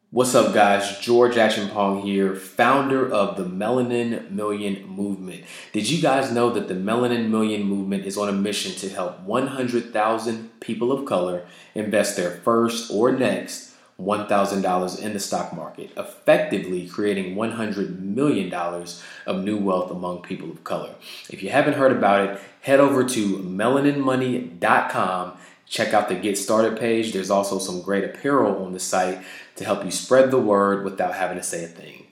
What's 0.09 0.35
up, 0.35 0.53
guys? 0.53 0.99
George 0.99 1.35
Acheampong 1.35 2.03
here, 2.03 2.35
founder 2.35 3.11
of 3.11 3.37
the 3.37 3.43
Melanin 3.43 4.31
Million 4.31 4.87
Movement. 4.87 5.43
Did 5.73 5.89
you 5.89 6.01
guys 6.01 6.31
know 6.31 6.49
that 6.49 6.67
the 6.67 6.73
Melanin 6.73 7.29
Million 7.29 7.63
Movement 7.63 8.05
is 8.05 8.17
on 8.17 8.29
a 8.29 8.33
mission 8.33 8.73
to 8.75 8.89
help 8.89 9.19
100,000 9.21 10.59
people 10.59 10.91
of 10.91 11.05
color 11.05 11.45
invest 11.75 12.15
their 12.15 12.31
first 12.31 12.91
or 12.91 13.11
next 13.11 13.66
$1,000 13.99 15.01
in 15.01 15.13
the 15.13 15.19
stock 15.19 15.53
market, 15.53 15.89
effectively 15.97 16.87
creating 16.87 17.35
$100 17.35 17.99
million 17.99 18.53
of 18.53 19.43
new 19.43 19.57
wealth 19.57 19.91
among 19.91 20.21
people 20.21 20.51
of 20.51 20.63
color? 20.63 20.95
If 21.29 21.43
you 21.43 21.49
haven't 21.49 21.73
heard 21.73 21.91
about 21.91 22.29
it, 22.29 22.39
head 22.61 22.79
over 22.79 23.03
to 23.03 23.37
melaninmoney.com 23.37 25.37
check 25.69 25.93
out 25.93 26.09
the 26.09 26.15
Get 26.15 26.37
Started 26.37 26.79
page. 26.79 27.13
There's 27.13 27.29
also 27.29 27.59
some 27.59 27.81
great 27.81 28.03
apparel 28.03 28.63
on 28.63 28.73
the 28.73 28.79
site 28.79 29.19
to 29.55 29.65
help 29.65 29.83
you 29.83 29.91
spread 29.91 30.31
the 30.31 30.39
word 30.39 30.83
without 30.83 31.15
having 31.15 31.37
to 31.37 31.43
say 31.43 31.63
a 31.63 31.67
thing. 31.67 32.05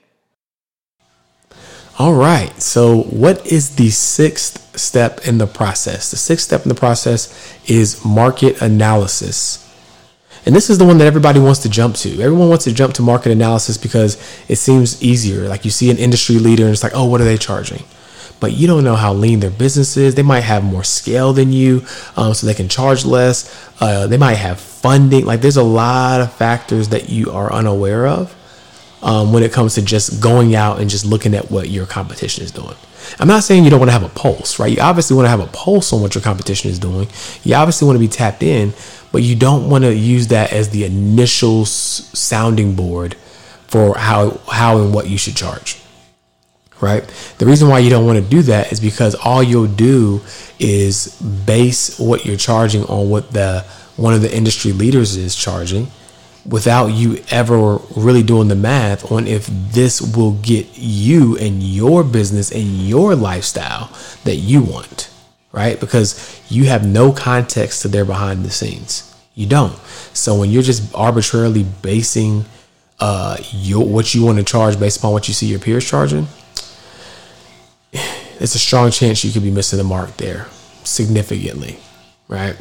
All 1.98 2.14
right. 2.14 2.60
So, 2.60 3.04
what 3.04 3.46
is 3.46 3.76
the 3.76 3.88
sixth 3.88 4.78
step 4.78 5.26
in 5.26 5.38
the 5.38 5.46
process? 5.46 6.10
The 6.10 6.18
sixth 6.18 6.44
step 6.44 6.64
in 6.64 6.68
the 6.68 6.74
process 6.74 7.58
is 7.66 8.04
market 8.04 8.60
analysis. 8.60 9.62
And 10.46 10.54
this 10.54 10.70
is 10.70 10.78
the 10.78 10.84
one 10.84 10.98
that 10.98 11.06
everybody 11.06 11.40
wants 11.40 11.60
to 11.60 11.68
jump 11.68 11.96
to. 11.96 12.22
Everyone 12.22 12.48
wants 12.48 12.64
to 12.64 12.72
jump 12.72 12.94
to 12.94 13.02
market 13.02 13.32
analysis 13.32 13.76
because 13.76 14.16
it 14.48 14.56
seems 14.56 15.02
easier. 15.02 15.48
Like 15.48 15.64
you 15.64 15.72
see 15.72 15.90
an 15.90 15.98
industry 15.98 16.36
leader 16.36 16.62
and 16.62 16.72
it's 16.72 16.84
like, 16.84 16.92
oh, 16.94 17.06
what 17.06 17.20
are 17.20 17.24
they 17.24 17.36
charging? 17.36 17.82
But 18.38 18.52
you 18.52 18.66
don't 18.66 18.84
know 18.84 18.94
how 18.94 19.12
lean 19.12 19.40
their 19.40 19.50
business 19.50 19.96
is. 19.96 20.14
They 20.14 20.22
might 20.22 20.40
have 20.40 20.62
more 20.62 20.84
scale 20.84 21.32
than 21.32 21.52
you, 21.52 21.84
um, 22.16 22.34
so 22.34 22.46
they 22.46 22.54
can 22.54 22.68
charge 22.68 23.04
less. 23.04 23.72
Uh, 23.80 24.06
they 24.06 24.18
might 24.18 24.34
have 24.34 24.60
funding. 24.60 25.24
Like 25.24 25.40
there's 25.40 25.56
a 25.56 25.62
lot 25.62 26.20
of 26.20 26.32
factors 26.32 26.90
that 26.90 27.08
you 27.08 27.32
are 27.32 27.52
unaware 27.52 28.06
of 28.06 28.34
um, 29.02 29.32
when 29.32 29.42
it 29.42 29.52
comes 29.52 29.74
to 29.74 29.82
just 29.82 30.22
going 30.22 30.54
out 30.54 30.80
and 30.80 30.90
just 30.90 31.04
looking 31.04 31.34
at 31.34 31.50
what 31.50 31.70
your 31.70 31.86
competition 31.86 32.44
is 32.44 32.52
doing. 32.52 32.74
I'm 33.18 33.28
not 33.28 33.44
saying 33.44 33.64
you 33.64 33.70
don't 33.70 33.78
want 33.78 33.88
to 33.88 33.98
have 33.98 34.02
a 34.02 34.08
pulse, 34.10 34.58
right? 34.58 34.70
You 34.70 34.82
obviously 34.82 35.16
want 35.16 35.26
to 35.26 35.30
have 35.30 35.40
a 35.40 35.46
pulse 35.46 35.92
on 35.92 36.02
what 36.02 36.14
your 36.14 36.22
competition 36.22 36.70
is 36.70 36.78
doing. 36.78 37.08
You 37.44 37.54
obviously 37.54 37.86
want 37.86 37.96
to 37.96 38.00
be 38.00 38.08
tapped 38.08 38.42
in, 38.42 38.72
but 39.16 39.22
you 39.22 39.34
don't 39.34 39.70
want 39.70 39.82
to 39.82 39.94
use 39.96 40.26
that 40.26 40.52
as 40.52 40.68
the 40.68 40.84
initial 40.84 41.64
sounding 41.64 42.74
board 42.74 43.14
for 43.66 43.96
how 43.96 44.38
how 44.46 44.76
and 44.76 44.92
what 44.92 45.08
you 45.08 45.16
should 45.16 45.34
charge. 45.34 45.80
Right? 46.82 47.02
The 47.38 47.46
reason 47.46 47.70
why 47.70 47.78
you 47.78 47.88
don't 47.88 48.04
want 48.04 48.22
to 48.22 48.30
do 48.30 48.42
that 48.42 48.72
is 48.72 48.78
because 48.78 49.14
all 49.14 49.42
you'll 49.42 49.68
do 49.68 50.20
is 50.58 51.18
base 51.46 51.98
what 51.98 52.26
you're 52.26 52.36
charging 52.36 52.84
on 52.84 53.08
what 53.08 53.32
the 53.32 53.64
one 53.96 54.12
of 54.12 54.20
the 54.20 54.36
industry 54.36 54.72
leaders 54.72 55.16
is 55.16 55.34
charging 55.34 55.86
without 56.44 56.88
you 56.88 57.24
ever 57.30 57.78
really 57.96 58.22
doing 58.22 58.48
the 58.48 58.54
math 58.54 59.10
on 59.10 59.26
if 59.26 59.46
this 59.46 60.02
will 60.14 60.32
get 60.42 60.66
you 60.74 61.38
and 61.38 61.62
your 61.62 62.04
business 62.04 62.52
and 62.52 62.66
your 62.82 63.14
lifestyle 63.14 63.88
that 64.24 64.36
you 64.36 64.60
want, 64.60 65.08
right? 65.56 65.80
Because 65.80 66.40
you 66.50 66.64
have 66.64 66.86
no 66.86 67.10
context 67.10 67.82
to 67.82 67.88
their 67.88 68.04
behind 68.04 68.44
the 68.44 68.50
scenes. 68.50 69.14
You 69.34 69.46
don't. 69.46 69.74
So 70.12 70.38
when 70.38 70.50
you're 70.50 70.62
just 70.62 70.94
arbitrarily 70.94 71.64
basing 71.64 72.44
uh, 73.00 73.38
your 73.50 73.84
what 73.86 74.14
you 74.14 74.24
want 74.24 74.38
to 74.38 74.44
charge 74.44 74.78
based 74.78 74.98
upon 74.98 75.12
what 75.12 75.26
you 75.28 75.34
see 75.34 75.46
your 75.46 75.58
peers 75.58 75.88
charging, 75.88 76.28
it's 77.92 78.54
a 78.54 78.58
strong 78.58 78.90
chance 78.90 79.24
you 79.24 79.32
could 79.32 79.42
be 79.42 79.50
missing 79.50 79.78
the 79.78 79.84
mark 79.84 80.16
there 80.18 80.46
significantly 80.84 81.78
right? 82.28 82.56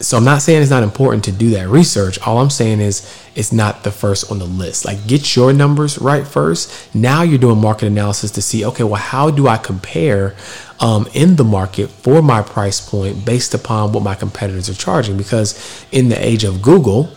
So 0.00 0.16
I'm 0.16 0.24
not 0.24 0.42
saying 0.42 0.62
it's 0.62 0.70
not 0.70 0.82
important 0.82 1.24
to 1.24 1.32
do 1.32 1.50
that 1.50 1.68
research. 1.68 2.20
All 2.20 2.38
I'm 2.38 2.50
saying 2.50 2.80
is 2.80 3.20
it's 3.34 3.52
not 3.52 3.82
the 3.82 3.90
first 3.90 4.30
on 4.30 4.38
the 4.38 4.44
list. 4.44 4.84
Like 4.84 5.06
get 5.06 5.34
your 5.34 5.52
numbers 5.52 5.98
right 5.98 6.26
first. 6.26 6.94
Now 6.94 7.22
you're 7.22 7.38
doing 7.38 7.60
market 7.60 7.86
analysis 7.86 8.30
to 8.32 8.42
see, 8.42 8.64
okay, 8.64 8.84
well, 8.84 9.00
how 9.00 9.30
do 9.30 9.48
I 9.48 9.56
compare 9.56 10.36
um, 10.80 11.08
in 11.12 11.36
the 11.36 11.44
market 11.44 11.88
for 11.90 12.22
my 12.22 12.42
price 12.42 12.80
point 12.80 13.24
based 13.24 13.54
upon 13.54 13.92
what 13.92 14.02
my 14.02 14.14
competitors 14.14 14.68
are 14.68 14.74
charging? 14.74 15.16
Because 15.16 15.86
in 15.92 16.08
the 16.08 16.24
age 16.24 16.44
of 16.44 16.62
Google, 16.62 17.10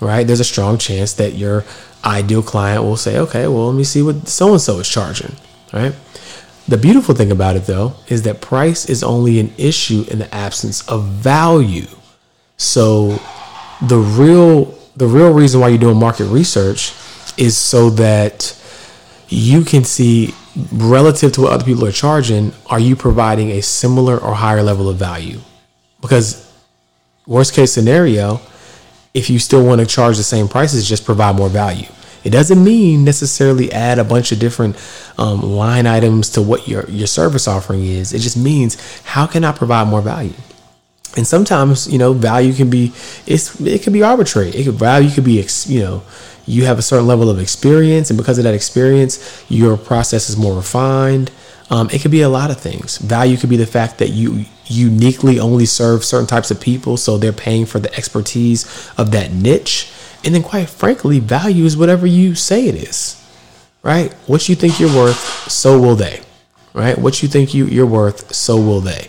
right, 0.00 0.26
there's 0.26 0.40
a 0.40 0.44
strong 0.44 0.78
chance 0.78 1.12
that 1.14 1.34
your 1.34 1.64
ideal 2.04 2.42
client 2.42 2.82
will 2.82 2.96
say, 2.96 3.18
okay, 3.18 3.46
well, 3.46 3.68
let 3.68 3.76
me 3.76 3.84
see 3.84 4.02
what 4.02 4.28
so 4.28 4.52
and 4.52 4.60
so 4.60 4.78
is 4.78 4.88
charging, 4.88 5.34
right? 5.72 5.94
The 6.68 6.76
beautiful 6.76 7.14
thing 7.14 7.32
about 7.32 7.56
it, 7.56 7.64
though, 7.64 7.94
is 8.08 8.22
that 8.22 8.42
price 8.42 8.88
is 8.90 9.02
only 9.02 9.40
an 9.40 9.52
issue 9.56 10.04
in 10.10 10.18
the 10.18 10.32
absence 10.34 10.86
of 10.86 11.06
value. 11.06 11.86
So 12.58 13.18
the 13.80 13.96
real 13.96 14.76
the 14.96 15.06
real 15.06 15.32
reason 15.32 15.60
why 15.60 15.68
you're 15.68 15.78
doing 15.78 15.96
market 15.96 16.24
research 16.24 16.92
is 17.36 17.56
so 17.56 17.88
that 17.90 18.54
you 19.28 19.62
can 19.62 19.84
see 19.84 20.34
relative 20.72 21.32
to 21.32 21.42
what 21.42 21.52
other 21.52 21.64
people 21.64 21.84
are 21.86 21.92
charging, 21.92 22.52
are 22.66 22.80
you 22.80 22.96
providing 22.96 23.50
a 23.50 23.62
similar 23.62 24.18
or 24.18 24.34
higher 24.34 24.62
level 24.62 24.88
of 24.88 24.96
value? 24.96 25.40
Because 26.00 26.52
worst 27.26 27.54
case 27.54 27.72
scenario, 27.72 28.40
if 29.14 29.30
you 29.30 29.38
still 29.38 29.64
want 29.64 29.80
to 29.80 29.86
charge 29.86 30.16
the 30.16 30.22
same 30.22 30.48
prices, 30.48 30.88
just 30.88 31.04
provide 31.04 31.36
more 31.36 31.48
value. 31.48 31.88
It 32.24 32.30
doesn't 32.30 32.62
mean 32.62 33.04
necessarily 33.04 33.72
add 33.72 33.98
a 33.98 34.04
bunch 34.04 34.32
of 34.32 34.38
different 34.38 34.76
um, 35.18 35.40
line 35.42 35.86
items 35.86 36.30
to 36.30 36.42
what 36.42 36.66
your 36.66 36.84
your 36.90 37.06
service 37.06 37.46
offering 37.46 37.84
is. 37.84 38.12
It 38.12 38.18
just 38.18 38.36
means 38.36 39.00
how 39.02 39.26
can 39.26 39.44
I 39.44 39.52
provide 39.52 39.86
more 39.88 40.02
value? 40.02 40.34
And 41.16 41.26
sometimes 41.26 41.90
you 41.90 41.98
know 41.98 42.12
value 42.12 42.52
can 42.52 42.70
be 42.70 42.92
it's 43.26 43.60
it 43.60 43.82
can 43.82 43.92
be 43.92 44.02
arbitrary. 44.02 44.50
It 44.50 44.64
could 44.64 44.74
value 44.74 45.10
could 45.10 45.24
be 45.24 45.46
you 45.66 45.80
know 45.80 46.02
you 46.48 46.64
have 46.64 46.78
a 46.78 46.82
certain 46.82 47.06
level 47.06 47.28
of 47.30 47.38
experience, 47.38 48.10
and 48.10 48.16
because 48.16 48.38
of 48.38 48.44
that 48.44 48.54
experience, 48.54 49.44
your 49.48 49.76
process 49.76 50.28
is 50.30 50.36
more 50.36 50.56
refined. 50.56 51.30
Um, 51.70 51.90
it 51.90 52.00
could 52.00 52.10
be 52.10 52.22
a 52.22 52.28
lot 52.28 52.50
of 52.50 52.58
things. 52.58 52.96
Value 52.98 53.36
could 53.36 53.50
be 53.50 53.56
the 53.56 53.66
fact 53.66 53.98
that 53.98 54.08
you 54.08 54.46
uniquely 54.66 55.38
only 55.38 55.66
serve 55.66 56.04
certain 56.04 56.26
types 56.26 56.50
of 56.50 56.60
people, 56.60 56.96
so 56.96 57.18
they're 57.18 57.32
paying 57.32 57.66
for 57.66 57.78
the 57.78 57.94
expertise 57.94 58.90
of 58.96 59.10
that 59.12 59.32
niche. 59.32 59.92
And 60.24 60.34
then, 60.34 60.42
quite 60.42 60.68
frankly, 60.70 61.20
value 61.20 61.64
is 61.64 61.76
whatever 61.76 62.06
you 62.06 62.34
say 62.34 62.66
it 62.66 62.74
is, 62.74 63.22
right? 63.82 64.12
What 64.26 64.48
you 64.48 64.54
think 64.54 64.80
you're 64.80 64.94
worth, 64.94 65.50
so 65.50 65.80
will 65.80 65.94
they, 65.96 66.20
right? 66.72 66.98
What 66.98 67.22
you 67.22 67.28
think 67.28 67.52
you, 67.52 67.66
you're 67.66 67.86
worth, 67.86 68.34
so 68.34 68.56
will 68.56 68.80
they. 68.80 69.08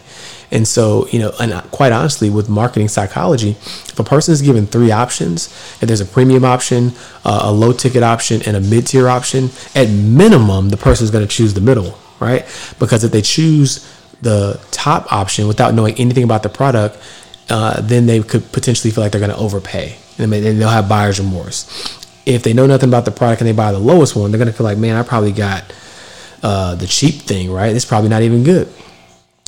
And 0.51 0.67
so, 0.67 1.07
you 1.07 1.19
know, 1.19 1.31
and 1.39 1.53
quite 1.71 1.91
honestly, 1.91 2.29
with 2.29 2.49
marketing 2.49 2.87
psychology, 2.87 3.51
if 3.51 3.99
a 3.99 4.03
person 4.03 4.33
is 4.33 4.41
given 4.41 4.65
three 4.65 4.91
options, 4.91 5.47
if 5.81 5.87
there's 5.87 6.01
a 6.01 6.05
premium 6.05 6.43
option, 6.43 6.93
uh, 7.23 7.41
a 7.43 7.51
low 7.51 7.71
ticket 7.71 8.01
option, 8.01 8.41
and 8.45 8.57
a 8.57 8.61
mid 8.61 8.87
tier 8.87 9.07
option, 9.07 9.49
at 9.75 9.89
minimum, 9.89 10.69
the 10.69 10.77
person 10.77 11.03
is 11.03 11.11
going 11.11 11.25
to 11.25 11.31
choose 11.31 11.53
the 11.53 11.61
middle, 11.61 11.97
right? 12.19 12.45
Because 12.79 13.03
if 13.03 13.11
they 13.11 13.21
choose 13.21 13.87
the 14.21 14.59
top 14.71 15.11
option 15.13 15.47
without 15.47 15.73
knowing 15.73 15.95
anything 15.95 16.23
about 16.23 16.43
the 16.43 16.49
product, 16.49 16.97
uh, 17.49 17.79
then 17.81 18.05
they 18.05 18.21
could 18.21 18.51
potentially 18.51 18.91
feel 18.91 19.03
like 19.03 19.11
they're 19.11 19.21
going 19.21 19.31
to 19.31 19.37
overpay 19.37 19.97
and 20.19 20.31
they'll 20.33 20.69
have 20.69 20.89
buyer's 20.89 21.19
remorse. 21.19 21.65
If 22.25 22.43
they 22.43 22.53
know 22.53 22.67
nothing 22.67 22.89
about 22.89 23.05
the 23.05 23.11
product 23.11 23.41
and 23.41 23.47
they 23.47 23.53
buy 23.53 23.71
the 23.71 23.79
lowest 23.79 24.15
one, 24.15 24.31
they're 24.31 24.37
gonna 24.37 24.53
feel 24.53 24.65
like, 24.65 24.77
man, 24.77 24.95
I 24.95 25.03
probably 25.03 25.31
got 25.31 25.63
uh, 26.43 26.75
the 26.75 26.87
cheap 26.87 27.15
thing, 27.21 27.51
right? 27.51 27.75
It's 27.75 27.85
probably 27.85 28.09
not 28.09 28.21
even 28.21 28.43
good. 28.43 28.71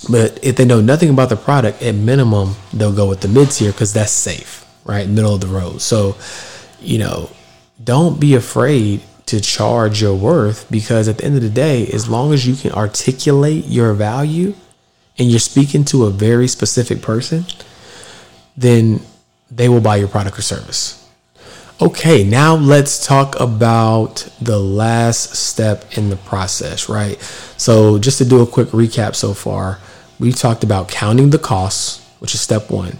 But 0.09 0.43
if 0.43 0.55
they 0.55 0.65
know 0.65 0.81
nothing 0.81 1.09
about 1.09 1.29
the 1.29 1.35
product, 1.35 1.81
at 1.81 1.95
minimum, 1.95 2.55
they'll 2.73 2.93
go 2.93 3.07
with 3.07 3.21
the 3.21 3.27
mid 3.27 3.51
tier 3.51 3.71
because 3.71 3.93
that's 3.93 4.11
safe, 4.11 4.65
right? 4.83 5.07
Middle 5.07 5.35
of 5.35 5.41
the 5.41 5.47
road. 5.47 5.81
So, 5.81 6.17
you 6.79 6.97
know, 6.97 7.29
don't 7.83 8.19
be 8.19 8.35
afraid 8.35 9.01
to 9.27 9.39
charge 9.39 10.01
your 10.01 10.15
worth 10.15 10.69
because 10.71 11.07
at 11.07 11.19
the 11.19 11.25
end 11.25 11.35
of 11.35 11.41
the 11.41 11.49
day, 11.49 11.87
as 11.87 12.09
long 12.09 12.33
as 12.33 12.47
you 12.47 12.55
can 12.55 12.71
articulate 12.71 13.65
your 13.65 13.93
value 13.93 14.55
and 15.17 15.29
you're 15.29 15.39
speaking 15.39 15.85
to 15.85 16.05
a 16.05 16.09
very 16.09 16.47
specific 16.47 17.01
person, 17.01 17.45
then 18.57 19.01
they 19.49 19.69
will 19.69 19.81
buy 19.81 19.97
your 19.97 20.07
product 20.07 20.37
or 20.39 20.41
service. 20.41 20.97
Okay, 21.81 22.23
now 22.23 22.55
let's 22.55 23.05
talk 23.05 23.39
about 23.39 24.29
the 24.39 24.59
last 24.59 25.35
step 25.35 25.97
in 25.97 26.09
the 26.09 26.15
process, 26.15 26.87
right? 26.87 27.19
So, 27.57 27.97
just 27.97 28.19
to 28.19 28.25
do 28.25 28.41
a 28.41 28.47
quick 28.47 28.67
recap 28.67 29.15
so 29.15 29.33
far, 29.33 29.79
we've 30.21 30.35
talked 30.35 30.63
about 30.63 30.87
counting 30.87 31.31
the 31.31 31.37
costs, 31.37 32.07
which 32.19 32.33
is 32.33 32.39
step 32.39 32.71
one. 32.71 32.97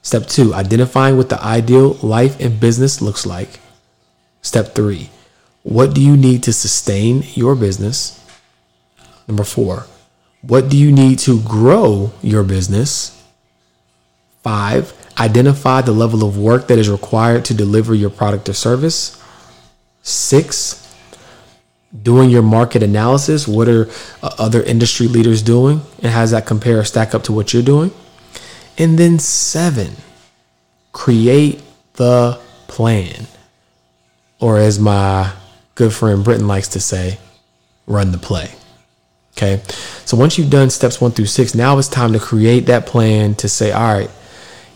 Step 0.00 0.26
two, 0.26 0.54
identifying 0.54 1.18
what 1.18 1.28
the 1.28 1.42
ideal 1.42 1.94
life 2.02 2.40
and 2.40 2.58
business 2.58 3.02
looks 3.02 3.26
like. 3.26 3.60
Step 4.40 4.74
three, 4.74 5.10
what 5.62 5.94
do 5.94 6.00
you 6.00 6.16
need 6.16 6.42
to 6.44 6.52
sustain 6.52 7.22
your 7.34 7.54
business? 7.54 8.16
Number 9.28 9.44
four, 9.44 9.86
what 10.40 10.70
do 10.70 10.78
you 10.78 10.90
need 10.90 11.18
to 11.20 11.42
grow 11.42 12.12
your 12.22 12.42
business? 12.42 13.22
Five, 14.42 14.94
Identify 15.20 15.82
the 15.82 15.92
level 15.92 16.26
of 16.26 16.38
work 16.38 16.68
that 16.68 16.78
is 16.78 16.88
required 16.88 17.44
to 17.44 17.54
deliver 17.54 17.94
your 17.94 18.08
product 18.08 18.48
or 18.48 18.54
service. 18.54 19.22
Six, 20.00 20.89
doing 22.02 22.30
your 22.30 22.42
market 22.42 22.82
analysis. 22.82 23.48
What 23.48 23.68
are 23.68 23.88
uh, 24.22 24.34
other 24.38 24.62
industry 24.62 25.08
leaders 25.08 25.42
doing? 25.42 25.80
And 26.02 26.12
how 26.12 26.20
does 26.20 26.30
that 26.30 26.46
compare 26.46 26.78
or 26.78 26.84
stack 26.84 27.14
up 27.14 27.24
to 27.24 27.32
what 27.32 27.52
you're 27.52 27.62
doing? 27.62 27.90
And 28.78 28.98
then 28.98 29.18
seven, 29.18 29.96
create 30.92 31.62
the 31.94 32.40
plan. 32.68 33.26
Or 34.38 34.58
as 34.58 34.78
my 34.78 35.32
good 35.74 35.92
friend 35.92 36.24
Britton 36.24 36.46
likes 36.46 36.68
to 36.68 36.80
say, 36.80 37.18
run 37.86 38.12
the 38.12 38.18
play. 38.18 38.50
Okay. 39.36 39.62
So 40.04 40.16
once 40.16 40.38
you've 40.38 40.50
done 40.50 40.70
steps 40.70 41.00
one 41.00 41.12
through 41.12 41.26
six, 41.26 41.54
now 41.54 41.78
it's 41.78 41.88
time 41.88 42.12
to 42.12 42.18
create 42.18 42.66
that 42.66 42.86
plan 42.86 43.34
to 43.36 43.48
say, 43.48 43.72
all 43.72 43.94
right, 43.94 44.10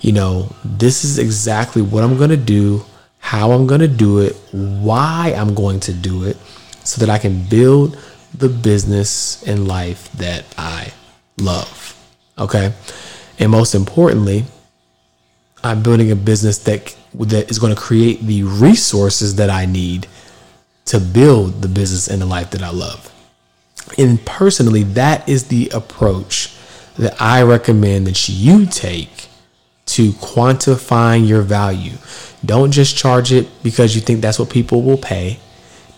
you 0.01 0.13
know, 0.13 0.55
this 0.65 1.05
is 1.05 1.19
exactly 1.19 1.83
what 1.83 2.05
I'm 2.05 2.17
going 2.17 2.31
to 2.31 2.37
do, 2.37 2.85
how 3.19 3.53
I'm 3.53 3.67
going 3.67 3.81
to 3.81 3.89
do 3.89 4.21
it, 4.21 4.37
why 4.53 5.35
I'm 5.37 5.55
going 5.55 5.81
to 5.81 5.93
do 5.93 6.25
it, 6.25 6.37
so 6.85 7.05
that 7.05 7.11
I 7.11 7.19
can 7.19 7.45
build 7.45 7.99
the 8.37 8.49
business 8.49 9.43
and 9.47 9.69
life 9.69 10.11
that 10.13 10.45
I 10.59 10.93
love. 11.39 11.99
Okay. 12.39 12.73
And 13.39 13.51
most 13.51 13.75
importantly, 13.75 14.45
I'm 15.63 15.83
building 15.83 16.11
a 16.11 16.17
business 16.17 16.59
that 16.65 16.95
that 17.15 17.51
is 17.51 17.59
going 17.59 17.75
to 17.75 17.81
create 17.81 18.21
the 18.23 18.43
resources 18.43 19.37
that 19.37 19.51
I 19.51 19.67
need 19.67 20.07
to 20.87 20.99
build 20.99 21.63
the 21.63 21.69
business 21.69 22.09
and 22.09 22.21
the 22.21 22.27
life 22.27 22.51
that 22.51 22.63
I 22.63 22.71
love. 22.71 23.11
And 23.97 24.25
personally, 24.25 24.83
that 24.83 25.29
is 25.29 25.49
the 25.49 25.71
approach 25.73 26.55
that 26.97 27.21
I 27.21 27.43
recommend 27.43 28.07
that 28.07 28.29
you 28.29 28.67
take 28.67 29.29
to 29.87 30.13
quantifying 30.13 31.27
your 31.27 31.43
value. 31.43 31.93
Don't 32.45 32.73
just 32.73 32.97
charge 32.97 33.33
it 33.33 33.49
because 33.63 33.95
you 33.95 34.01
think 34.01 34.21
that's 34.21 34.39
what 34.39 34.51
people 34.51 34.83
will 34.83 34.99
pay. 34.99 35.39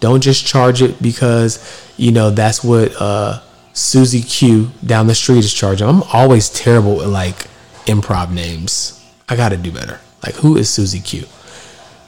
Don't 0.01 0.21
just 0.21 0.47
charge 0.47 0.83
it 0.83 1.01
because 1.03 1.59
you 1.97 2.13
know 2.13 2.31
that's 2.31 2.63
what 2.63 2.93
uh, 3.01 3.41
Susie 3.73 4.23
Q 4.23 4.71
down 4.85 5.07
the 5.07 5.15
street 5.15 5.39
is 5.39 5.53
charging. 5.53 5.89
I'm 5.89 6.03
always 6.13 6.51
terrible 6.51 7.03
at 7.03 7.09
like 7.09 7.47
improv 7.87 8.33
names. 8.33 8.93
I 9.29 9.37
got 9.37 9.51
to 9.51 9.57
do 9.57 9.73
better. 9.73 10.01
Like 10.25 10.37
who 10.37 10.57
is 10.57 10.69
Susie 10.69 11.01
Q? 11.01 11.23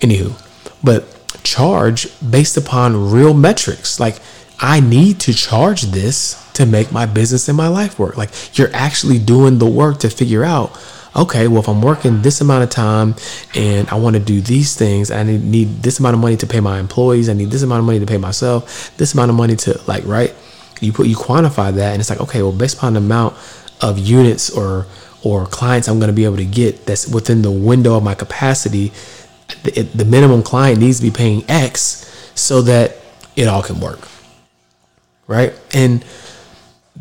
Anywho, 0.00 0.40
but 0.82 1.04
charge 1.42 2.08
based 2.30 2.56
upon 2.56 3.10
real 3.10 3.34
metrics. 3.34 3.98
Like 3.98 4.20
I 4.60 4.80
need 4.80 5.20
to 5.20 5.32
charge 5.32 5.82
this 5.82 6.44
to 6.54 6.66
make 6.66 6.90
my 6.90 7.06
business 7.06 7.48
and 7.48 7.56
my 7.56 7.68
life 7.68 7.98
work. 7.98 8.16
Like 8.16 8.30
you're 8.58 8.74
actually 8.74 9.18
doing 9.18 9.58
the 9.58 9.66
work 9.66 9.98
to 10.00 10.10
figure 10.10 10.44
out, 10.44 10.72
okay, 11.16 11.48
well, 11.48 11.60
if 11.60 11.68
I'm 11.68 11.82
working 11.82 12.22
this 12.22 12.40
amount 12.40 12.64
of 12.64 12.70
time 12.70 13.14
and 13.54 13.88
I 13.88 13.94
want 13.96 14.14
to 14.14 14.20
do 14.20 14.40
these 14.40 14.76
things, 14.76 15.10
I 15.10 15.22
need, 15.22 15.44
need 15.44 15.68
this 15.82 15.98
amount 15.98 16.14
of 16.14 16.20
money 16.20 16.36
to 16.36 16.46
pay 16.46 16.60
my 16.60 16.78
employees, 16.78 17.28
I 17.28 17.32
need 17.32 17.50
this 17.50 17.62
amount 17.62 17.80
of 17.80 17.86
money 17.86 18.00
to 18.00 18.06
pay 18.06 18.18
myself, 18.18 18.96
this 18.96 19.14
amount 19.14 19.30
of 19.30 19.36
money 19.36 19.56
to 19.56 19.80
like, 19.86 20.04
right? 20.06 20.34
You 20.80 20.92
put 20.92 21.06
you 21.06 21.16
quantify 21.16 21.74
that 21.74 21.92
and 21.92 22.00
it's 22.00 22.10
like, 22.10 22.20
okay, 22.20 22.42
well, 22.42 22.52
based 22.52 22.76
upon 22.76 22.94
the 22.94 23.00
amount 23.00 23.34
of 23.80 23.98
units 23.98 24.50
or 24.50 24.86
or 25.24 25.46
clients 25.46 25.88
I'm 25.88 25.98
going 25.98 26.08
to 26.08 26.14
be 26.14 26.24
able 26.24 26.36
to 26.36 26.44
get 26.44 26.86
that's 26.86 27.08
within 27.08 27.42
the 27.42 27.50
window 27.50 27.96
of 27.96 28.04
my 28.04 28.14
capacity, 28.14 28.92
the, 29.64 29.82
the 29.82 30.04
minimum 30.04 30.42
client 30.42 30.78
needs 30.78 30.98
to 30.98 31.02
be 31.02 31.10
paying 31.10 31.44
X 31.48 32.32
so 32.34 32.62
that 32.62 32.96
it 33.34 33.48
all 33.48 33.62
can 33.62 33.80
work. 33.80 34.06
Right? 35.26 35.52
And 35.74 36.04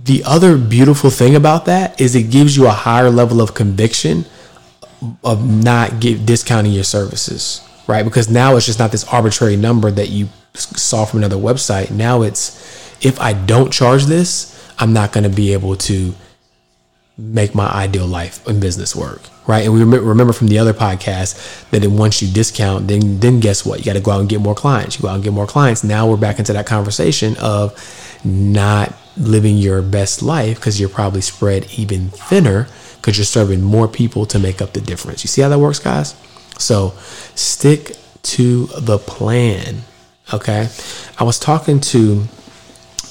the 0.08 0.24
other 0.26 0.58
beautiful 0.58 1.10
thing 1.10 1.36
about 1.36 1.65
that 1.65 2.00
is 2.00 2.15
it 2.15 2.32
gives 2.32 2.56
you 2.56 2.65
a 2.65 2.72
higher 2.72 3.10
level 3.10 3.41
of 3.41 3.54
conviction 3.54 4.26
of 5.24 5.46
not 5.46 6.00
give, 6.00 6.26
discounting 6.26 6.72
your 6.72 6.86
services, 6.86 7.62
right? 7.88 8.04
Because 8.04 8.30
now 8.30 8.56
it's 8.56 8.65
just 8.65 8.80
not 8.80 8.91
this 8.91 9.04
arbitrary 9.10 9.58
number 9.58 9.91
that 9.91 10.10
you 10.10 10.30
saw 10.54 11.06
from 11.06 11.20
another 11.20 11.36
website. 11.36 11.91
Now 11.91 12.22
it's 12.22 12.96
if 13.06 13.20
I 13.20 13.34
don't 13.34 13.72
charge 13.72 14.06
this, 14.06 14.54
I'm 14.80 14.93
not 14.93 15.12
going 15.12 15.26
to 15.26 15.30
be 15.30 15.54
able 15.54 15.76
to 15.76 16.15
make 17.17 17.54
my 17.54 17.67
ideal 17.67 18.08
life 18.08 18.46
and 18.48 18.62
business 18.62 18.96
work, 18.96 19.22
right? 19.48 19.65
And 19.65 19.74
we 19.74 19.84
remember 19.84 20.34
from 20.34 20.48
the 20.48 20.60
other 20.60 20.74
podcast 20.74 21.70
that 21.72 21.86
once 21.89 22.22
you 22.22 22.32
discount, 22.32 22.88
then 22.88 23.20
then 23.20 23.39
guess 23.39 23.65
what? 23.65 23.80
You 23.80 23.86
got 23.86 23.93
to 23.93 24.00
go 24.00 24.12
out 24.12 24.22
and 24.22 24.30
get 24.30 24.39
more 24.39 24.56
clients. 24.56 24.98
You 24.98 25.04
go 25.04 25.10
out 25.10 25.15
and 25.15 25.24
get 25.24 25.34
more 25.34 25.48
clients. 25.48 25.84
Now 25.84 26.08
we're 26.10 26.17
back 26.17 26.39
into 26.39 26.54
that 26.54 26.65
conversation 26.65 27.36
of 27.41 27.74
not 28.28 28.94
living 29.18 29.58
your 29.58 29.82
best 29.82 30.22
life 30.22 30.58
because 30.58 30.80
you're 30.80 30.90
probably 30.90 31.22
spread 31.22 31.66
even 31.78 32.10
thinner 32.10 32.68
because 32.98 33.18
you're 33.18 33.26
serving 33.26 33.62
more 33.62 33.88
people 33.88 34.26
to 34.26 34.40
make 34.40 34.62
up 34.62 34.74
the 34.74 34.82
difference. 34.82 35.24
You 35.24 35.28
see 35.28 35.42
how 35.42 35.50
that 35.50 35.60
works, 35.60 35.80
guys? 35.80 36.16
So 36.58 36.94
stick 37.36 37.96
to 38.24 38.68
the 38.78 38.98
plan. 38.98 39.84
Okay. 40.34 40.68
I 41.18 41.24
was 41.24 41.40
talking 41.40 41.80
to 41.80 42.24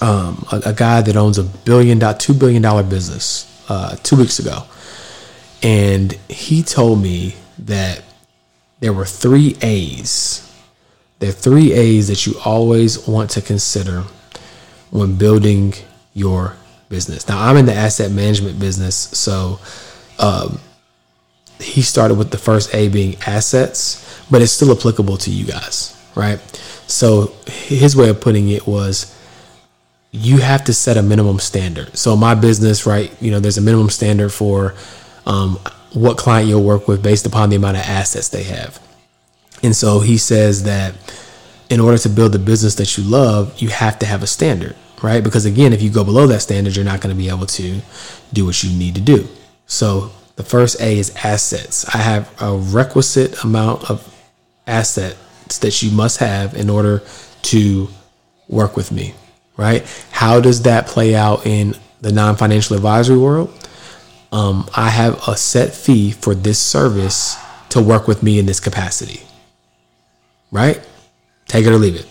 um, 0.03 0.45
a, 0.53 0.63
a, 0.67 0.73
guy 0.75 1.01
that 1.01 1.17
owns 1.17 1.39
a 1.39 1.45
billion 1.45 1.99
dollar, 1.99 2.19
two 2.19 2.35
billion 2.35 2.61
dollar 2.61 2.83
business 2.83 3.65
uh, 3.71 3.97
two 4.03 4.17
weeks 4.17 4.39
ago, 4.39 4.65
and 5.63 6.13
he 6.29 6.63
told 6.63 7.03
me 7.03 7.35
that 7.59 8.03
there 8.81 8.93
were 8.93 9.07
three 9.07 9.57
A's. 9.63 10.43
There 11.19 11.31
are 11.31 11.33
three 11.33 11.73
A's 11.73 12.09
that 12.09 12.27
you 12.27 12.35
always 12.45 13.09
want 13.09 13.31
to 13.31 13.41
consider 13.41 14.05
when 14.97 15.17
building 15.17 15.75
your 16.15 16.57
business. 16.89 17.29
Now, 17.29 17.43
I'm 17.43 17.57
in 17.59 17.67
the 17.67 17.75
asset 17.75 18.11
management 18.11 18.59
business, 18.59 18.97
so 18.97 19.61
um, 20.19 20.59
he 21.61 21.83
started 21.83 22.15
with 22.15 22.31
the 22.31 22.39
first 22.39 22.75
A 22.75 22.89
being 22.89 23.17
assets, 23.27 24.25
but 24.31 24.41
it's 24.41 24.53
still 24.53 24.73
applicable 24.73 25.19
to 25.19 25.31
you 25.31 25.45
guys, 25.45 25.95
right? 26.15 26.41
So 26.87 27.35
his 27.47 27.95
way 27.95 28.09
of 28.09 28.21
putting 28.21 28.49
it 28.49 28.67
was 28.67 29.13
you 30.13 30.39
have 30.39 30.65
to 30.65 30.73
set 30.73 30.97
a 30.97 31.03
minimum 31.03 31.41
standard. 31.41 31.95
So 31.97 32.17
my 32.17 32.35
business, 32.35 32.87
right, 32.87 33.13
you 33.21 33.31
know, 33.31 33.39
there's 33.39 33.59
a 33.59 33.63
minimum 33.63 33.91
standard 33.91 34.31
for 34.31 34.75
um, 35.27 35.59
what 35.93 36.17
client 36.17 36.49
you'll 36.49 36.63
work 36.63 36.89
with 36.89 37.03
based 37.03 37.27
upon 37.27 37.51
the 37.51 37.57
amount 37.57 37.77
of 37.77 37.83
assets 37.83 38.31
they 38.31 38.45
have. 38.45 38.81
And 39.63 39.77
so 39.77 40.01
he 40.01 40.17
says 40.17 40.63
that 40.63 40.95
in 41.69 41.81
order 41.81 41.99
to 41.99 42.09
build 42.09 42.33
the 42.33 42.39
business 42.39 42.77
that 42.77 42.97
you 42.97 43.05
love, 43.05 43.61
you 43.61 43.69
have 43.69 43.99
to 43.99 44.07
have 44.07 44.23
a 44.23 44.27
standard 44.27 44.77
right? 45.03 45.23
Because 45.23 45.45
again, 45.45 45.73
if 45.73 45.83
you 45.83 45.91
go 45.91 46.05
below 46.05 46.27
that 46.27 46.43
standard, 46.43 46.77
you're 46.77 46.85
not 46.85 47.01
going 47.01 47.15
to 47.15 47.19
be 47.19 47.29
able 47.29 47.47
to 47.47 47.81
do 48.33 48.45
what 48.45 48.63
you 48.63 48.77
need 48.77 48.95
to 48.95 49.01
do. 49.01 49.27
So 49.67 50.11
the 50.37 50.43
first 50.43 50.81
A 50.81 50.99
is 50.99 51.15
assets. 51.17 51.85
I 51.95 51.99
have 51.99 52.31
a 52.41 52.57
requisite 52.57 53.43
amount 53.43 53.91
of 53.91 54.13
assets 54.67 55.59
that 55.61 55.83
you 55.83 55.91
must 55.91 56.19
have 56.19 56.55
in 56.55 56.71
order 56.71 57.03
to 57.43 57.89
work 58.49 58.77
with 58.77 58.93
me, 58.93 59.15
right? 59.57 59.85
How 60.11 60.41
does 60.41 60.63
that 60.63 60.87
play 60.87 61.15
out 61.15 61.47
in 61.47 61.75
the 62.01 62.13
non 62.13 62.37
financial 62.37 62.77
advisory 62.77 63.19
world? 63.19 63.53
Um, 64.33 64.69
I 64.77 64.91
have 64.91 65.27
a 65.29 65.37
set 65.37 65.73
fee 65.73 66.11
for 66.11 66.35
this 66.35 66.59
service 66.59 67.37
to 67.71 67.81
work 67.81 68.07
with 68.07 68.23
me 68.23 68.39
in 68.39 68.47
this 68.47 68.61
capacity, 68.61 69.23
right? 70.51 70.87
Take 71.47 71.65
it 71.65 71.73
or 71.73 71.79
leave 71.79 71.97
it. 71.97 72.07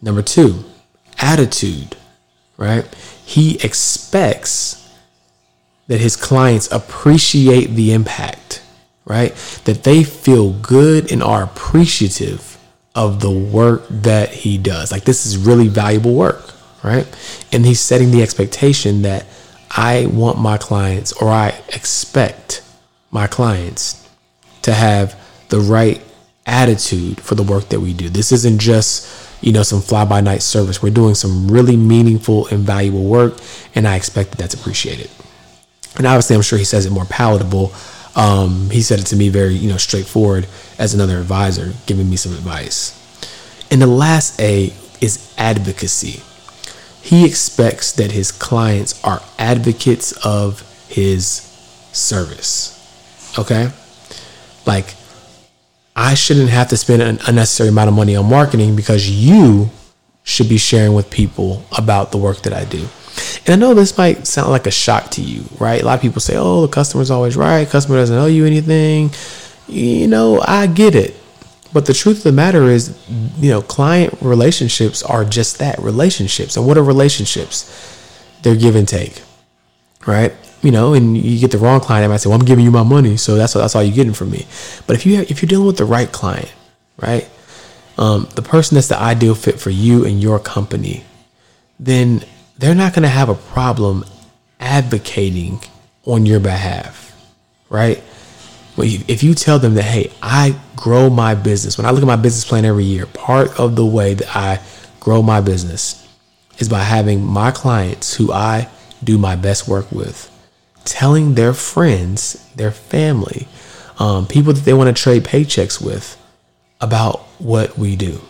Number 0.00 0.22
two, 0.22 0.64
attitude, 1.24 1.96
right? 2.58 2.84
He 3.24 3.56
expects 3.64 4.80
that 5.86 6.00
his 6.00 6.16
clients 6.16 6.70
appreciate 6.70 7.70
the 7.70 7.92
impact, 7.92 8.62
right? 9.06 9.34
That 9.64 9.84
they 9.84 10.04
feel 10.04 10.52
good 10.52 11.10
and 11.10 11.22
are 11.22 11.42
appreciative 11.42 12.58
of 12.94 13.20
the 13.20 13.30
work 13.30 13.86
that 13.88 14.30
he 14.30 14.58
does. 14.58 14.92
Like 14.92 15.04
this 15.04 15.24
is 15.24 15.38
really 15.38 15.68
valuable 15.68 16.14
work, 16.14 16.54
right? 16.82 17.06
And 17.50 17.64
he's 17.64 17.80
setting 17.80 18.10
the 18.10 18.22
expectation 18.22 19.02
that 19.02 19.26
I 19.70 20.06
want 20.06 20.38
my 20.38 20.58
clients 20.58 21.12
or 21.14 21.28
I 21.30 21.58
expect 21.70 22.62
my 23.10 23.26
clients 23.26 24.08
to 24.62 24.74
have 24.74 25.18
the 25.48 25.60
right 25.60 26.02
attitude 26.46 27.18
for 27.20 27.34
the 27.34 27.42
work 27.42 27.70
that 27.70 27.80
we 27.80 27.94
do. 27.94 28.10
This 28.10 28.30
isn't 28.30 28.60
just 28.60 29.23
you 29.44 29.52
know, 29.52 29.62
some 29.62 29.82
fly 29.82 30.06
by 30.06 30.22
night 30.22 30.40
service. 30.40 30.82
We're 30.82 30.88
doing 30.88 31.14
some 31.14 31.50
really 31.50 31.76
meaningful 31.76 32.46
and 32.46 32.60
valuable 32.60 33.04
work, 33.04 33.34
and 33.74 33.86
I 33.86 33.94
expect 33.94 34.30
that 34.30 34.38
that's 34.38 34.54
appreciated. 34.54 35.10
And 35.98 36.06
obviously, 36.06 36.34
I'm 36.34 36.40
sure 36.40 36.58
he 36.58 36.64
says 36.64 36.86
it 36.86 36.90
more 36.90 37.04
palatable. 37.04 37.70
Um, 38.16 38.70
he 38.70 38.80
said 38.80 39.00
it 39.00 39.06
to 39.06 39.16
me 39.16 39.28
very, 39.28 39.52
you 39.52 39.68
know, 39.68 39.76
straightforward 39.76 40.46
as 40.78 40.94
another 40.94 41.18
advisor, 41.18 41.74
giving 41.84 42.08
me 42.08 42.16
some 42.16 42.32
advice. 42.32 42.98
And 43.70 43.82
the 43.82 43.86
last 43.86 44.40
A 44.40 44.72
is 45.02 45.34
advocacy. 45.36 46.22
He 47.02 47.26
expects 47.26 47.92
that 47.92 48.12
his 48.12 48.32
clients 48.32 49.04
are 49.04 49.20
advocates 49.38 50.12
of 50.24 50.62
his 50.88 51.42
service. 51.92 52.72
Okay? 53.38 53.68
Like, 54.64 54.94
I 55.96 56.14
shouldn't 56.14 56.50
have 56.50 56.68
to 56.68 56.76
spend 56.76 57.02
an 57.02 57.18
unnecessary 57.26 57.68
amount 57.68 57.88
of 57.88 57.94
money 57.94 58.16
on 58.16 58.28
marketing 58.28 58.74
because 58.74 59.08
you 59.08 59.70
should 60.24 60.48
be 60.48 60.58
sharing 60.58 60.94
with 60.94 61.10
people 61.10 61.64
about 61.76 62.10
the 62.10 62.18
work 62.18 62.42
that 62.42 62.52
I 62.52 62.64
do. 62.64 62.88
And 63.46 63.54
I 63.54 63.56
know 63.56 63.74
this 63.74 63.96
might 63.96 64.26
sound 64.26 64.50
like 64.50 64.66
a 64.66 64.70
shock 64.70 65.10
to 65.12 65.22
you, 65.22 65.44
right? 65.60 65.80
A 65.80 65.84
lot 65.84 65.94
of 65.94 66.00
people 66.00 66.20
say, 66.20 66.34
oh, 66.36 66.62
the 66.62 66.68
customer's 66.68 67.10
always 67.10 67.36
right. 67.36 67.68
Customer 67.68 67.96
doesn't 67.96 68.16
owe 68.16 68.26
you 68.26 68.44
anything. 68.44 69.10
You 69.68 70.08
know, 70.08 70.40
I 70.40 70.66
get 70.66 70.94
it. 70.94 71.14
But 71.72 71.86
the 71.86 71.94
truth 71.94 72.18
of 72.18 72.22
the 72.24 72.32
matter 72.32 72.64
is, 72.64 72.96
you 73.38 73.50
know, 73.50 73.60
client 73.60 74.16
relationships 74.20 75.02
are 75.02 75.24
just 75.24 75.58
that 75.58 75.78
relationships. 75.78 76.56
And 76.56 76.66
what 76.66 76.78
are 76.78 76.84
relationships? 76.84 77.70
They're 78.42 78.56
give 78.56 78.76
and 78.76 78.86
take, 78.88 79.22
right? 80.06 80.32
You 80.64 80.70
know, 80.70 80.94
and 80.94 81.16
you 81.16 81.38
get 81.38 81.50
the 81.50 81.58
wrong 81.58 81.78
client, 81.78 82.06
I 82.06 82.08
might 82.08 82.16
say, 82.16 82.30
"Well, 82.30 82.38
I'm 82.38 82.44
giving 82.44 82.64
you 82.64 82.70
my 82.70 82.82
money, 82.82 83.18
so 83.18 83.36
that's 83.36 83.52
that's 83.52 83.76
all 83.76 83.82
you're 83.82 83.94
getting 83.94 84.14
from 84.14 84.30
me." 84.30 84.46
But 84.86 84.96
if 84.96 85.04
you 85.04 85.20
if 85.20 85.42
you're 85.42 85.48
dealing 85.48 85.66
with 85.66 85.76
the 85.76 85.84
right 85.84 86.10
client, 86.10 86.50
right, 87.00 87.28
um, 87.98 88.28
the 88.34 88.42
person 88.42 88.74
that's 88.74 88.88
the 88.88 88.98
ideal 88.98 89.34
fit 89.34 89.60
for 89.60 89.70
you 89.70 90.06
and 90.06 90.20
your 90.20 90.38
company, 90.38 91.04
then 91.78 92.24
they're 92.58 92.74
not 92.74 92.94
going 92.94 93.02
to 93.02 93.08
have 93.08 93.28
a 93.28 93.34
problem 93.34 94.04
advocating 94.58 95.60
on 96.06 96.24
your 96.24 96.40
behalf, 96.40 97.14
right? 97.68 98.02
Well, 98.76 98.88
if 99.06 99.22
you 99.22 99.34
tell 99.34 99.58
them 99.58 99.74
that, 99.74 99.84
hey, 99.84 100.10
I 100.22 100.58
grow 100.74 101.10
my 101.10 101.34
business, 101.34 101.78
when 101.78 101.86
I 101.86 101.90
look 101.90 102.02
at 102.02 102.06
my 102.06 102.16
business 102.16 102.44
plan 102.44 102.64
every 102.64 102.84
year, 102.84 103.06
part 103.06 103.60
of 103.60 103.76
the 103.76 103.86
way 103.86 104.14
that 104.14 104.34
I 104.34 104.60
grow 104.98 105.22
my 105.22 105.40
business 105.40 106.08
is 106.58 106.68
by 106.68 106.80
having 106.80 107.24
my 107.24 107.50
clients 107.50 108.14
who 108.14 108.32
I 108.32 108.68
do 109.02 109.18
my 109.18 109.36
best 109.36 109.68
work 109.68 109.90
with 109.92 110.30
telling 110.84 111.34
their 111.34 111.54
friends, 111.54 112.50
their 112.54 112.70
family, 112.70 113.48
um, 113.98 114.26
people 114.26 114.52
that 114.52 114.64
they 114.64 114.74
want 114.74 114.94
to 114.94 115.02
trade 115.02 115.24
paychecks 115.24 115.84
with 115.84 116.20
about 116.80 117.20
what 117.38 117.78
we 117.78 117.96
do, 117.96 118.20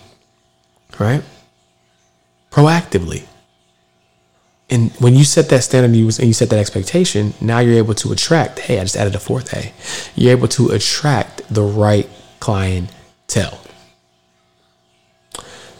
right? 0.98 1.22
Proactively. 2.50 3.26
And 4.70 4.92
when 4.92 5.14
you 5.14 5.24
set 5.24 5.48
that 5.50 5.62
standard 5.62 5.94
and 5.94 5.96
you 6.26 6.32
set 6.32 6.50
that 6.50 6.58
expectation, 6.58 7.34
now 7.40 7.58
you're 7.58 7.76
able 7.76 7.94
to 7.96 8.12
attract. 8.12 8.60
Hey, 8.60 8.78
I 8.78 8.82
just 8.82 8.96
added 8.96 9.14
a 9.14 9.18
fourth 9.18 9.52
A. 9.52 9.72
You're 10.18 10.32
able 10.32 10.48
to 10.48 10.70
attract 10.70 11.42
the 11.52 11.62
right 11.62 12.08
clientele. 12.40 13.60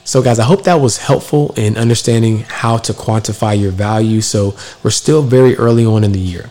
So, 0.06 0.22
guys, 0.22 0.38
I 0.38 0.44
hope 0.44 0.64
that 0.64 0.74
was 0.74 0.98
helpful 0.98 1.54
in 1.56 1.78
understanding 1.78 2.40
how 2.40 2.76
to 2.76 2.92
quantify 2.92 3.58
your 3.58 3.70
value. 3.70 4.20
So, 4.20 4.54
we're 4.82 4.90
still 4.90 5.22
very 5.22 5.56
early 5.56 5.87
on 5.87 6.04
in 6.04 6.12
the 6.12 6.20
year. 6.20 6.50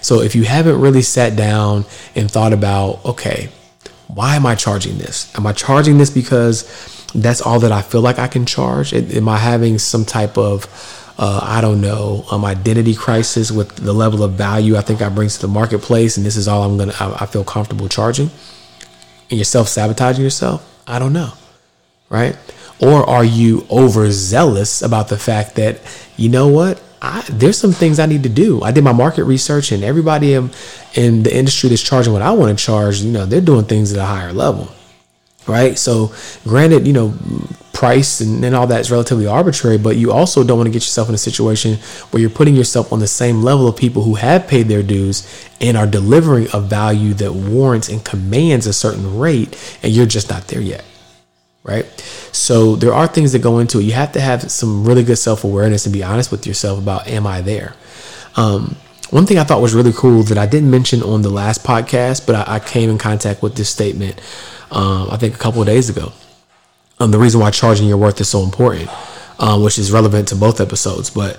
So, 0.00 0.20
if 0.20 0.34
you 0.34 0.44
haven't 0.44 0.80
really 0.80 1.02
sat 1.02 1.36
down 1.36 1.84
and 2.14 2.30
thought 2.30 2.52
about, 2.52 3.04
okay, 3.04 3.48
why 4.08 4.36
am 4.36 4.46
I 4.46 4.54
charging 4.54 4.98
this? 4.98 5.32
Am 5.36 5.46
I 5.46 5.52
charging 5.52 5.98
this 5.98 6.10
because 6.10 6.64
that's 7.14 7.40
all 7.40 7.60
that 7.60 7.72
I 7.72 7.82
feel 7.82 8.00
like 8.00 8.18
I 8.18 8.28
can 8.28 8.46
charge? 8.46 8.92
Am 8.92 9.28
I 9.28 9.38
having 9.38 9.78
some 9.78 10.04
type 10.04 10.36
of 10.36 10.66
uh, 11.20 11.38
I 11.42 11.60
don't 11.60 11.82
know, 11.82 12.24
um, 12.30 12.46
identity 12.46 12.94
crisis 12.94 13.50
with 13.50 13.76
the 13.76 13.92
level 13.92 14.22
of 14.22 14.32
value 14.32 14.78
I 14.78 14.80
think 14.80 15.02
I 15.02 15.10
bring 15.10 15.28
to 15.28 15.40
the 15.40 15.48
marketplace, 15.48 16.16
and 16.16 16.24
this 16.24 16.34
is 16.34 16.48
all 16.48 16.62
I'm 16.62 16.78
gonna 16.78 16.94
I, 16.98 17.24
I 17.24 17.26
feel 17.26 17.44
comfortable 17.44 17.88
charging. 17.88 18.30
And 19.28 19.38
you're 19.38 19.44
self 19.44 19.68
sabotaging 19.68 20.24
yourself. 20.24 20.66
I 20.86 20.98
don't 20.98 21.12
know, 21.12 21.34
right? 22.08 22.36
Or 22.80 23.08
are 23.08 23.24
you 23.24 23.66
overzealous 23.70 24.80
about 24.80 25.08
the 25.08 25.18
fact 25.18 25.56
that 25.56 25.80
you 26.16 26.30
know 26.30 26.48
what? 26.48 26.82
I, 27.02 27.24
there's 27.30 27.58
some 27.58 27.72
things 27.72 27.98
I 27.98 28.06
need 28.06 28.22
to 28.24 28.28
do. 28.28 28.62
I 28.62 28.72
did 28.72 28.84
my 28.84 28.92
market 28.92 29.24
research, 29.24 29.72
and 29.72 29.82
everybody 29.82 30.34
in, 30.34 30.50
in 30.94 31.22
the 31.22 31.34
industry 31.34 31.68
that's 31.70 31.82
charging 31.82 32.12
what 32.12 32.22
I 32.22 32.32
want 32.32 32.56
to 32.56 32.64
charge, 32.64 33.00
you 33.00 33.10
know, 33.10 33.26
they're 33.26 33.40
doing 33.40 33.64
things 33.64 33.92
at 33.92 33.98
a 33.98 34.04
higher 34.04 34.32
level, 34.32 34.68
right? 35.46 35.78
So, 35.78 36.12
granted, 36.44 36.86
you 36.86 36.92
know, 36.92 37.14
price 37.72 38.20
and, 38.20 38.44
and 38.44 38.54
all 38.54 38.66
that 38.66 38.80
is 38.80 38.90
relatively 38.90 39.26
arbitrary, 39.26 39.78
but 39.78 39.96
you 39.96 40.12
also 40.12 40.44
don't 40.44 40.58
want 40.58 40.66
to 40.66 40.72
get 40.72 40.82
yourself 40.82 41.08
in 41.08 41.14
a 41.14 41.18
situation 41.18 41.76
where 42.10 42.20
you're 42.20 42.28
putting 42.28 42.54
yourself 42.54 42.92
on 42.92 42.98
the 42.98 43.06
same 43.06 43.42
level 43.42 43.66
of 43.66 43.76
people 43.76 44.02
who 44.02 44.16
have 44.16 44.46
paid 44.46 44.68
their 44.68 44.82
dues 44.82 45.48
and 45.62 45.78
are 45.78 45.86
delivering 45.86 46.48
a 46.52 46.60
value 46.60 47.14
that 47.14 47.32
warrants 47.32 47.88
and 47.88 48.04
commands 48.04 48.66
a 48.66 48.72
certain 48.74 49.18
rate, 49.18 49.78
and 49.82 49.92
you're 49.92 50.04
just 50.04 50.28
not 50.28 50.48
there 50.48 50.60
yet. 50.60 50.84
Right. 51.62 51.84
So 52.32 52.74
there 52.76 52.94
are 52.94 53.06
things 53.06 53.32
that 53.32 53.42
go 53.42 53.58
into 53.58 53.80
it. 53.80 53.82
You 53.82 53.92
have 53.92 54.12
to 54.12 54.20
have 54.20 54.50
some 54.50 54.84
really 54.84 55.02
good 55.02 55.16
self 55.16 55.44
awareness 55.44 55.84
and 55.84 55.92
be 55.92 56.02
honest 56.02 56.32
with 56.32 56.46
yourself 56.46 56.78
about, 56.78 57.06
am 57.06 57.26
I 57.26 57.42
there? 57.42 57.74
Um, 58.36 58.76
one 59.10 59.26
thing 59.26 59.38
I 59.38 59.44
thought 59.44 59.60
was 59.60 59.74
really 59.74 59.92
cool 59.92 60.22
that 60.24 60.38
I 60.38 60.46
didn't 60.46 60.70
mention 60.70 61.02
on 61.02 61.22
the 61.22 61.30
last 61.30 61.64
podcast, 61.64 62.26
but 62.26 62.48
I, 62.48 62.56
I 62.56 62.58
came 62.60 62.88
in 62.88 62.96
contact 62.96 63.42
with 63.42 63.56
this 63.56 63.68
statement, 63.68 64.20
um, 64.70 65.08
I 65.10 65.16
think 65.16 65.34
a 65.34 65.38
couple 65.38 65.60
of 65.60 65.66
days 65.66 65.90
ago 65.90 66.12
um, 67.00 67.10
the 67.10 67.18
reason 67.18 67.40
why 67.40 67.50
charging 67.50 67.88
your 67.88 67.96
worth 67.96 68.20
is 68.20 68.28
so 68.28 68.42
important, 68.42 68.88
um, 69.38 69.62
which 69.62 69.78
is 69.78 69.90
relevant 69.90 70.28
to 70.28 70.36
both 70.36 70.60
episodes. 70.60 71.10
But 71.10 71.36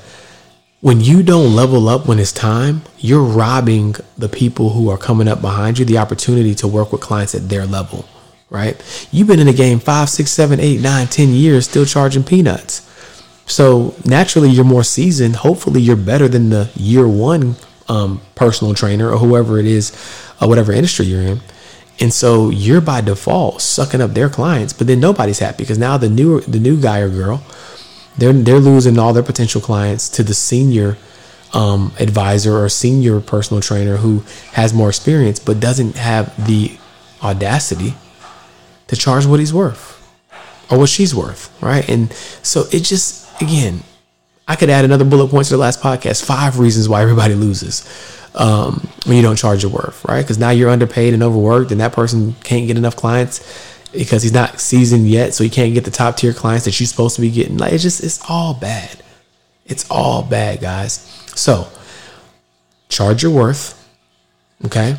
when 0.82 1.00
you 1.00 1.22
don't 1.22 1.56
level 1.56 1.88
up 1.88 2.08
when 2.08 2.18
it's 2.18 2.32
time, 2.32 2.82
you're 2.98 3.24
robbing 3.24 3.96
the 4.18 4.28
people 4.28 4.72
who 4.72 4.90
are 4.90 4.98
coming 4.98 5.28
up 5.28 5.40
behind 5.40 5.78
you 5.78 5.86
the 5.86 6.00
opportunity 6.00 6.56
to 6.56 6.68
work 6.68 6.92
with 6.92 7.02
clients 7.02 7.36
at 7.36 7.48
their 7.48 7.68
level, 7.68 8.10
right? 8.52 9.08
You've 9.12 9.28
been 9.28 9.40
in 9.40 9.48
the 9.48 9.54
game 9.54 9.80
five, 9.80 10.10
six, 10.10 10.30
seven, 10.30 10.60
eight, 10.60 10.82
nine, 10.82 11.08
ten 11.08 11.30
years, 11.30 11.68
still 11.68 11.86
charging 11.86 12.24
peanuts. 12.24 12.88
So 13.48 13.96
naturally, 14.06 14.50
you're 14.50 14.66
more 14.66 14.84
seasoned. 14.84 15.38
Hopefully, 15.38 15.82
you're 15.82 15.96
better 15.96 16.28
than 16.28 16.50
the 16.50 16.70
year 16.76 17.08
one 17.08 17.56
um, 17.88 18.22
personal 18.36 18.76
trainer 18.76 19.10
or 19.10 19.18
whoever 19.18 19.58
it 19.58 19.66
is, 19.66 19.92
uh, 20.40 20.48
whatever 20.48 20.72
industry 20.72 21.08
you're 21.08 21.22
in. 21.22 21.40
And 22.00 22.14
so 22.14 22.50
you're 22.50 22.82
by 22.82 23.02
default 23.02 23.62
sucking 23.62 24.02
up 24.02 24.12
their 24.12 24.30
clients, 24.30 24.74
but 24.74 24.88
then 24.88 25.00
nobody's 25.00 25.40
happy 25.40 25.64
because 25.64 25.78
now 25.78 25.98
the 25.98 26.10
new 26.10 26.42
the 26.42 26.60
new 26.60 26.80
guy 26.80 27.00
or 27.00 27.10
girl, 27.10 27.44
they're 28.18 28.34
they're 28.34 28.60
losing 28.60 29.00
all 29.00 29.14
their 29.14 29.24
potential 29.24 29.62
clients 29.62 30.10
to 30.10 30.24
the 30.24 30.34
senior 30.34 30.98
um, 31.54 31.94
advisor 32.00 32.58
or 32.58 32.70
senior 32.70 33.20
personal 33.22 33.62
trainer 33.62 33.98
who 33.98 34.24
has 34.54 34.74
more 34.74 34.90
experience 34.90 35.38
but 35.38 35.60
doesn't 35.60 35.98
have 35.98 36.48
the 36.48 36.78
audacity 37.22 37.94
to 38.92 38.98
charge 38.98 39.26
what 39.26 39.40
he's 39.40 39.54
worth 39.54 39.98
or 40.70 40.78
what 40.78 40.90
she's 40.90 41.16
worth, 41.16 41.50
right? 41.64 41.88
And 41.90 42.12
so 42.44 42.66
it 42.72 42.82
just 42.84 43.42
again, 43.42 43.84
I 44.48 44.58
could 44.58 44.70
add 44.70 44.84
another 44.84 45.06
bullet 45.06 45.30
point 45.30 45.48
to 45.48 45.54
the 45.54 45.58
last 45.58 45.82
podcast: 45.82 46.24
five 46.24 46.60
reasons 46.60 46.90
why 46.90 47.02
everybody 47.02 47.34
loses 47.34 47.88
um, 48.36 48.90
when 49.06 49.16
you 49.16 49.24
don't 49.24 49.38
charge 49.38 49.64
your 49.64 49.72
worth, 49.72 50.04
right? 50.06 50.22
Because 50.22 50.38
now 50.38 50.50
you're 50.50 50.70
underpaid 50.70 51.14
and 51.14 51.24
overworked, 51.24 51.72
and 51.72 51.80
that 51.80 51.94
person 51.94 52.36
can't 52.44 52.68
get 52.68 52.76
enough 52.78 52.98
clients 52.98 53.80
because 53.94 54.24
he's 54.24 54.34
not 54.34 54.60
seasoned 54.60 55.08
yet, 55.08 55.34
so 55.34 55.46
he 55.46 55.50
can't 55.50 55.74
get 55.74 55.86
the 55.86 55.92
top 55.92 56.18
tier 56.18 56.34
clients 56.34 56.66
that 56.66 56.78
you're 56.78 56.88
supposed 56.88 57.16
to 57.16 57.22
be 57.22 57.32
getting. 57.32 57.58
Like 57.58 57.72
it's 57.72 57.84
just 57.84 58.04
it's 58.04 58.20
all 58.30 58.54
bad. 58.54 59.02
It's 59.66 59.90
all 59.90 60.22
bad, 60.22 60.60
guys. 60.60 61.00
So 61.34 61.66
charge 62.90 63.24
your 63.24 63.32
worth, 63.32 63.90
okay? 64.66 64.98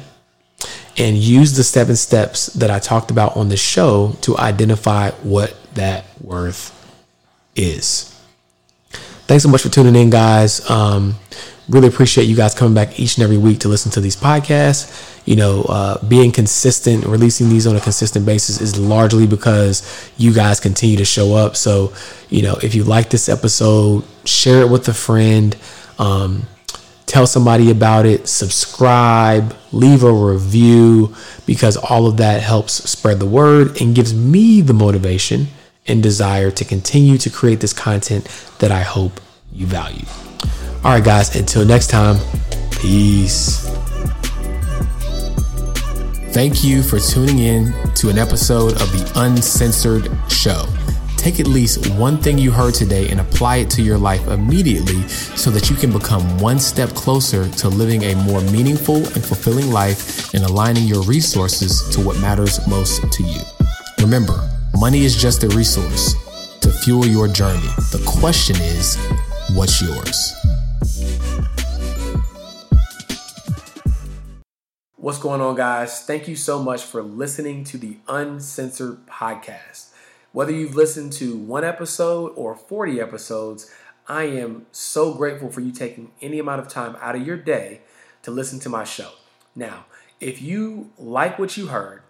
And 1.03 1.17
use 1.17 1.57
the 1.57 1.65
seven 1.65 1.97
steps 1.97 2.47
that 2.47 2.71
I 2.71 2.79
talked 2.79 3.11
about 3.11 3.37
on 3.37 3.49
the 3.49 3.57
show 3.57 4.17
to 4.21 4.39
identify 4.39 5.11
what 5.23 5.53
that 5.75 6.05
worth 6.23 6.71
is. 7.57 8.09
Thanks 9.27 9.43
so 9.43 9.49
much 9.49 9.63
for 9.63 9.69
tuning 9.69 9.97
in, 9.97 10.11
guys. 10.11 10.71
Um, 10.71 11.17
really 11.69 11.89
appreciate 11.89 12.29
you 12.29 12.37
guys 12.37 12.55
coming 12.55 12.75
back 12.75 13.01
each 13.01 13.17
and 13.17 13.25
every 13.25 13.37
week 13.37 13.59
to 13.61 13.69
listen 13.69 13.91
to 13.93 14.01
these 14.01 14.15
podcasts. 14.15 15.11
You 15.27 15.35
know, 15.35 15.63
uh, 15.63 16.07
being 16.07 16.31
consistent, 16.31 17.05
releasing 17.05 17.49
these 17.49 17.67
on 17.67 17.75
a 17.75 17.81
consistent 17.81 18.25
basis 18.25 18.61
is 18.61 18.79
largely 18.79 19.27
because 19.27 19.83
you 20.17 20.33
guys 20.33 20.61
continue 20.61 20.97
to 20.99 21.05
show 21.05 21.35
up. 21.35 21.57
So, 21.57 21.93
you 22.29 22.43
know, 22.43 22.55
if 22.63 22.77
you 22.77 22.85
like 22.85 23.11
this 23.11 23.29
episode, 23.29 24.05
share 24.25 24.61
it 24.63 24.71
with 24.71 24.87
a 24.87 24.95
friend. 24.95 25.57
Um, 25.99 26.47
tell 27.07 27.27
somebody 27.27 27.73
about 27.73 28.07
it, 28.07 28.29
subscribe, 28.29 29.57
leave 29.73 30.05
a 30.05 30.13
review, 30.13 31.15
because 31.47 31.77
all 31.77 32.07
of 32.07 32.19
that 32.19 32.43
helps 32.43 32.75
spread 32.89 33.19
the 33.19 33.27
word 33.27 33.81
and 33.81 33.95
gives 33.95 34.15
me 34.15 34.61
the 34.61 34.75
motivation 34.75 35.49
and 35.87 36.03
desire 36.03 36.51
to 36.51 36.65
continue 36.65 37.19
to 37.19 37.31
create 37.31 37.61
this 37.61 37.73
content 37.73 38.29
that 38.59 38.71
I 38.71 38.83
hope 38.83 39.21
you 39.53 39.67
value. 39.67 40.07
All 40.85 40.93
right, 40.93 41.03
guys, 41.05 41.35
until 41.35 41.65
next 41.65 41.89
time, 41.89 42.19
peace. 42.71 43.69
Thank 46.33 46.65
you 46.65 46.83
for 46.83 46.99
tuning 46.99 47.41
in 47.41 47.73
to 47.97 48.09
an 48.09 48.19
episode 48.19 48.73
of 48.81 48.91
the 48.93 49.13
Uncensored 49.17 50.11
Show. 50.31 50.67
Take 51.23 51.39
at 51.39 51.47
least 51.47 51.87
one 51.91 52.19
thing 52.19 52.37
you 52.37 52.51
heard 52.51 52.75
today 52.75 53.09
and 53.11 53.21
apply 53.21 53.59
it 53.59 53.71
to 53.71 53.81
your 53.81 53.97
life 53.97 54.27
immediately 54.27 55.07
so 55.07 55.53
that 55.53 55.71
you 55.71 55.77
can 55.77 55.93
become 55.93 56.23
one 56.39 56.59
step 56.59 56.89
closer 56.97 57.49
to 57.49 57.69
living 57.69 58.03
a 58.03 58.17
more 58.17 58.41
meaningful 58.41 58.97
and 58.97 59.25
fulfilling 59.25 59.71
life 59.71 60.35
and 60.35 60.43
aligning 60.43 60.83
your 60.83 61.01
resources 61.05 61.89
to 61.95 62.01
what 62.01 62.19
matters 62.19 62.59
most 62.67 63.01
to 63.13 63.23
you. 63.23 63.41
Remember, 64.01 64.51
money 64.81 65.05
is 65.05 65.15
just 65.17 65.45
a 65.45 65.49
resource 65.51 66.17
to 66.59 66.73
fuel 66.73 67.07
your 67.07 67.29
journey. 67.29 67.61
The 67.93 68.03
question 68.05 68.57
is, 68.57 68.97
what's 69.55 69.81
yours? 69.81 70.35
What's 74.97 75.19
going 75.19 75.41
on, 75.41 75.55
guys? 75.55 76.01
Thank 76.01 76.27
you 76.27 76.35
so 76.35 76.61
much 76.61 76.83
for 76.83 77.01
listening 77.01 77.63
to 77.67 77.79
the 77.79 77.99
Uncensored 78.09 79.07
Podcast. 79.07 79.92
Whether 80.33 80.53
you've 80.53 80.75
listened 80.75 81.13
to 81.15 81.37
one 81.37 81.63
episode 81.63 82.33
or 82.37 82.57
40 82.57 83.01
episodes, 83.01 83.71
I 84.09 84.25
am 84.25 84.67
so 84.73 85.13
grateful 85.13 85.51
for 85.51 85.61
you 85.61 85.73
taking 85.73 86.11
any 86.23 86.39
amount 86.39 86.61
of 86.61 86.69
time 86.69 86.97
out 87.01 87.15
of 87.15 87.27
your 87.27 87.37
day 87.37 87.83
to 88.23 88.31
listen 88.31 88.59
to 88.61 88.71
my 88.71 88.85
show. 88.85 89.11
Now, 89.55 89.85
if 90.21 90.41
you 90.41 90.91
like 90.99 91.39
what 91.39 91.59
you 91.59 91.67
heard, 91.67 92.03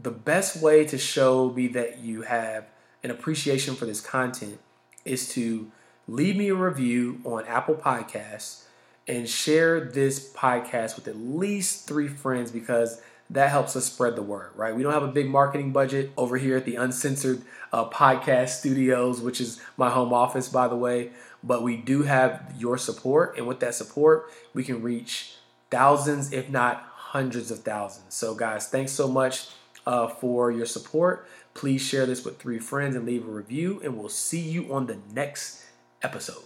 the 0.00 0.10
best 0.10 0.62
way 0.62 0.86
to 0.86 0.96
show 0.96 1.50
me 1.50 1.68
that 1.68 1.98
you 1.98 2.22
have 2.22 2.66
an 3.02 3.10
appreciation 3.10 3.74
for 3.74 3.84
this 3.84 4.00
content 4.00 4.58
is 5.04 5.28
to 5.34 5.70
leave 6.08 6.36
me 6.36 6.48
a 6.48 6.54
review 6.54 7.20
on 7.24 7.44
Apple 7.44 7.74
Podcasts 7.74 8.64
and 9.06 9.28
share 9.28 9.80
this 9.80 10.32
podcast 10.32 10.96
with 10.96 11.08
at 11.08 11.16
least 11.16 11.86
three 11.86 12.08
friends 12.08 12.50
because 12.50 13.02
that 13.30 13.50
helps 13.50 13.74
us 13.74 13.86
spread 13.86 14.16
the 14.16 14.22
word, 14.22 14.50
right? 14.54 14.74
We 14.74 14.82
don't 14.82 14.92
have 14.92 15.02
a 15.02 15.08
big 15.08 15.28
marketing 15.28 15.72
budget 15.72 16.12
over 16.16 16.36
here 16.36 16.56
at 16.56 16.64
the 16.64 16.76
Uncensored 16.76 17.42
uh, 17.72 17.88
Podcast 17.88 18.50
Studios, 18.50 19.20
which 19.20 19.40
is 19.40 19.60
my 19.76 19.90
home 19.90 20.12
office, 20.12 20.48
by 20.48 20.68
the 20.68 20.76
way, 20.76 21.10
but 21.42 21.62
we 21.62 21.76
do 21.76 22.02
have 22.02 22.54
your 22.56 22.78
support. 22.78 23.36
And 23.36 23.46
with 23.46 23.60
that 23.60 23.74
support, 23.74 24.30
we 24.54 24.62
can 24.62 24.82
reach 24.82 25.34
thousands, 25.70 26.32
if 26.32 26.48
not 26.50 26.86
hundreds 26.94 27.50
of 27.50 27.60
thousands. 27.60 28.14
So, 28.14 28.34
guys, 28.34 28.68
thanks 28.68 28.92
so 28.92 29.08
much 29.08 29.48
uh, 29.86 30.08
for 30.08 30.50
your 30.50 30.66
support. 30.66 31.28
Please 31.54 31.82
share 31.82 32.06
this 32.06 32.24
with 32.24 32.38
three 32.38 32.58
friends 32.58 32.94
and 32.94 33.06
leave 33.06 33.26
a 33.26 33.30
review, 33.30 33.80
and 33.82 33.96
we'll 33.96 34.08
see 34.08 34.40
you 34.40 34.72
on 34.72 34.86
the 34.86 34.98
next 35.12 35.64
episode. 36.02 36.44